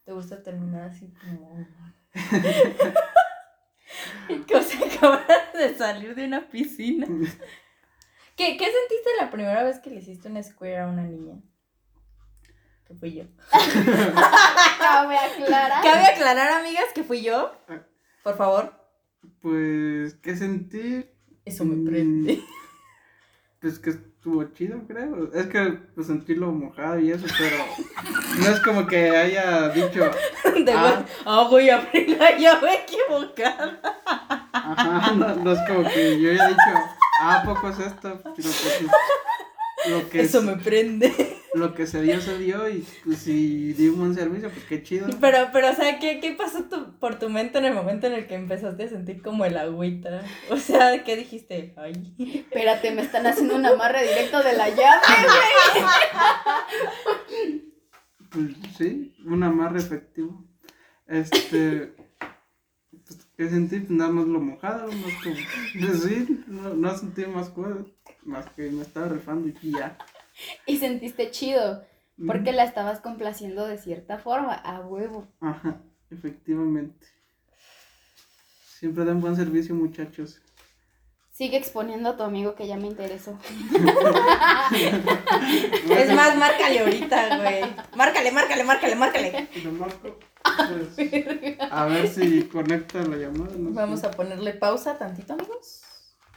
¿Te 0.05 0.13
gusta 0.13 0.43
terminar 0.43 0.89
así 0.89 1.13
como... 1.13 1.67
que 4.47 4.57
o 4.57 4.63
sea, 4.63 4.81
acabas 4.95 5.27
de 5.53 5.77
salir 5.77 6.15
de 6.15 6.25
una 6.25 6.49
piscina. 6.49 7.07
¿Qué, 8.37 8.57
¿Qué 8.57 8.65
sentiste 8.65 9.11
la 9.21 9.31
primera 9.31 9.63
vez 9.63 9.79
que 9.79 9.91
le 9.91 9.97
hiciste 9.97 10.31
un 10.31 10.43
square 10.43 10.79
a 10.79 10.87
una 10.87 11.03
niña? 11.03 11.39
Que 12.87 12.95
fui 12.95 13.15
yo. 13.15 13.25
Cabe 14.79 15.19
aclarar. 15.19 15.83
Cabe 15.83 16.07
aclarar, 16.07 16.61
amigas, 16.61 16.85
que 16.95 17.03
fui 17.05 17.23
yo. 17.23 17.53
Por 18.23 18.37
favor. 18.37 18.73
pues, 19.43 20.15
¿qué 20.23 20.37
sentí? 20.37 21.05
Eso 21.45 21.65
me 21.65 21.77
Mm. 21.77 21.85
prende. 21.87 22.41
Pues 23.61 23.79
que 23.79 23.91
estuvo 23.91 24.45
chido, 24.53 24.81
creo. 24.87 25.33
Es 25.33 25.47
que 25.47 25.79
pues 25.95 26.07
sentirlo 26.09 26.53
mojado 26.53 26.99
y 27.01 27.11
eso, 27.11 27.27
pero 27.39 27.57
no 28.39 28.49
es 28.49 28.61
como 28.61 28.87
que 28.87 29.11
haya 29.17 29.69
dicho, 29.71 30.11
De 30.65 30.73
Ah. 30.73 31.05
ah, 31.25 31.47
voy 31.51 31.71
a 31.71 31.77
abrir 31.79 32.11
la 32.19 32.37
llave 32.37 32.75
equivocada. 32.83 33.81
ajá, 34.53 35.13
no, 35.13 35.35
no 35.37 35.53
es 35.53 35.59
como 35.69 35.89
que 35.89 36.21
yo 36.21 36.31
haya 36.33 36.49
dicho, 36.49 36.61
ah, 37.23 37.41
¿a 37.41 37.45
poco 37.45 37.71
es 37.71 37.79
esto, 37.79 38.21
pero 38.23 38.35
pues 38.35 38.83
lo 39.89 40.09
que, 40.11 40.21
Eso 40.23 40.39
es- 40.39 40.45
me 40.45 40.57
prende. 40.57 41.13
Lo 41.57 41.75
que 41.75 41.87
se 41.87 42.03
dio, 42.03 42.21
se 42.21 42.39
dio 42.39 42.69
y 42.69 42.87
pues 43.05 43.19
si 43.19 43.73
di 43.73 43.89
un 43.89 43.99
buen 43.99 44.15
servicio, 44.15 44.51
pues 44.51 44.65
qué 44.65 44.83
chido. 44.83 45.09
Pero, 45.21 45.49
pero, 45.53 45.71
o 45.71 45.75
sea, 45.75 45.99
¿qué, 45.99 46.21
qué 46.21 46.33
pasó 46.33 46.65
tu- 46.65 46.99
por 46.99 47.19
tu 47.19 47.29
mente 47.29 47.59
en 47.59 47.65
el 47.65 47.75
momento 47.75 48.07
en 48.07 48.15
el 48.15 48.27
que 48.27 48.35
empezaste 48.35 48.85
a 48.85 48.89
sentir 48.89 49.23
como 49.23 49.45
el 49.45 49.57
agüita? 49.57 50.23
O 50.51 50.57
sea, 50.57 51.03
¿qué 51.05 51.17
dijiste? 51.17 51.75
Ay. 51.77 52.15
Espérate, 52.19 52.91
me 52.93 53.03
están 53.03 53.27
haciendo 53.27 53.57
un 53.57 53.67
amarre 53.67 54.03
directo 54.07 54.43
de 54.43 54.57
la 54.57 54.69
llave. 54.69 55.03
Pues 58.31 58.49
sí, 58.77 59.15
un 59.25 59.43
amarre 59.43 59.79
efectivo. 59.79 60.45
Este, 61.07 61.95
pues, 62.91 63.27
¿qué 63.37 63.49
sentí? 63.49 63.79
Pues 63.79 63.91
nada 63.91 64.11
más 64.11 64.27
lo 64.27 64.41
mojado, 64.41 64.91
más 64.93 65.13
como, 65.23 65.37
pues 65.81 66.03
sí, 66.03 66.45
no, 66.49 66.75
no 66.75 66.99
sentí 66.99 67.25
más 67.27 67.49
cosas, 67.51 67.87
más 68.25 68.47
que 68.51 68.69
me 68.71 68.83
estaba 68.83 69.09
refando 69.09 69.49
y 69.63 69.71
ya. 69.73 69.97
Y 70.67 70.79
sentiste 70.79 71.31
chido, 71.31 71.85
porque 72.27 72.53
la 72.53 72.65
estabas 72.65 73.01
complaciendo 73.01 73.67
de 73.67 73.79
cierta 73.79 74.19
forma, 74.19 74.53
a 74.55 74.81
huevo. 74.81 75.27
Ajá, 75.41 75.81
efectivamente. 76.11 77.07
Siempre 78.79 79.05
dan 79.05 79.21
buen 79.21 79.37
servicio, 79.37 79.75
muchachos. 79.75 80.41
Sigue 81.31 81.57
exponiendo 81.59 82.09
a 82.11 82.17
tu 82.17 82.23
amigo 82.23 82.55
que 82.55 82.67
ya 82.67 82.77
me 82.79 82.87
interesó. 82.87 83.39
Es 85.91 86.15
más, 86.15 86.37
márcale 86.37 86.81
ahorita, 86.81 87.37
güey. 87.39 87.61
Márcale, 87.95 88.33
márcale, 88.33 88.65
márcale, 88.65 88.97
márcale. 88.97 89.49
Lo 89.63 89.73
marco, 89.73 90.19
pues, 90.43 91.59
a 91.71 91.85
ver 91.87 92.09
si 92.09 92.43
conecta 92.45 93.03
la 93.03 93.17
llamada. 93.17 93.53
No 93.57 93.71
Vamos 93.73 94.01
sé. 94.01 94.07
a 94.07 94.11
ponerle 94.11 94.53
pausa 94.55 94.97
tantito, 94.99 95.35
amigos. 95.35 95.83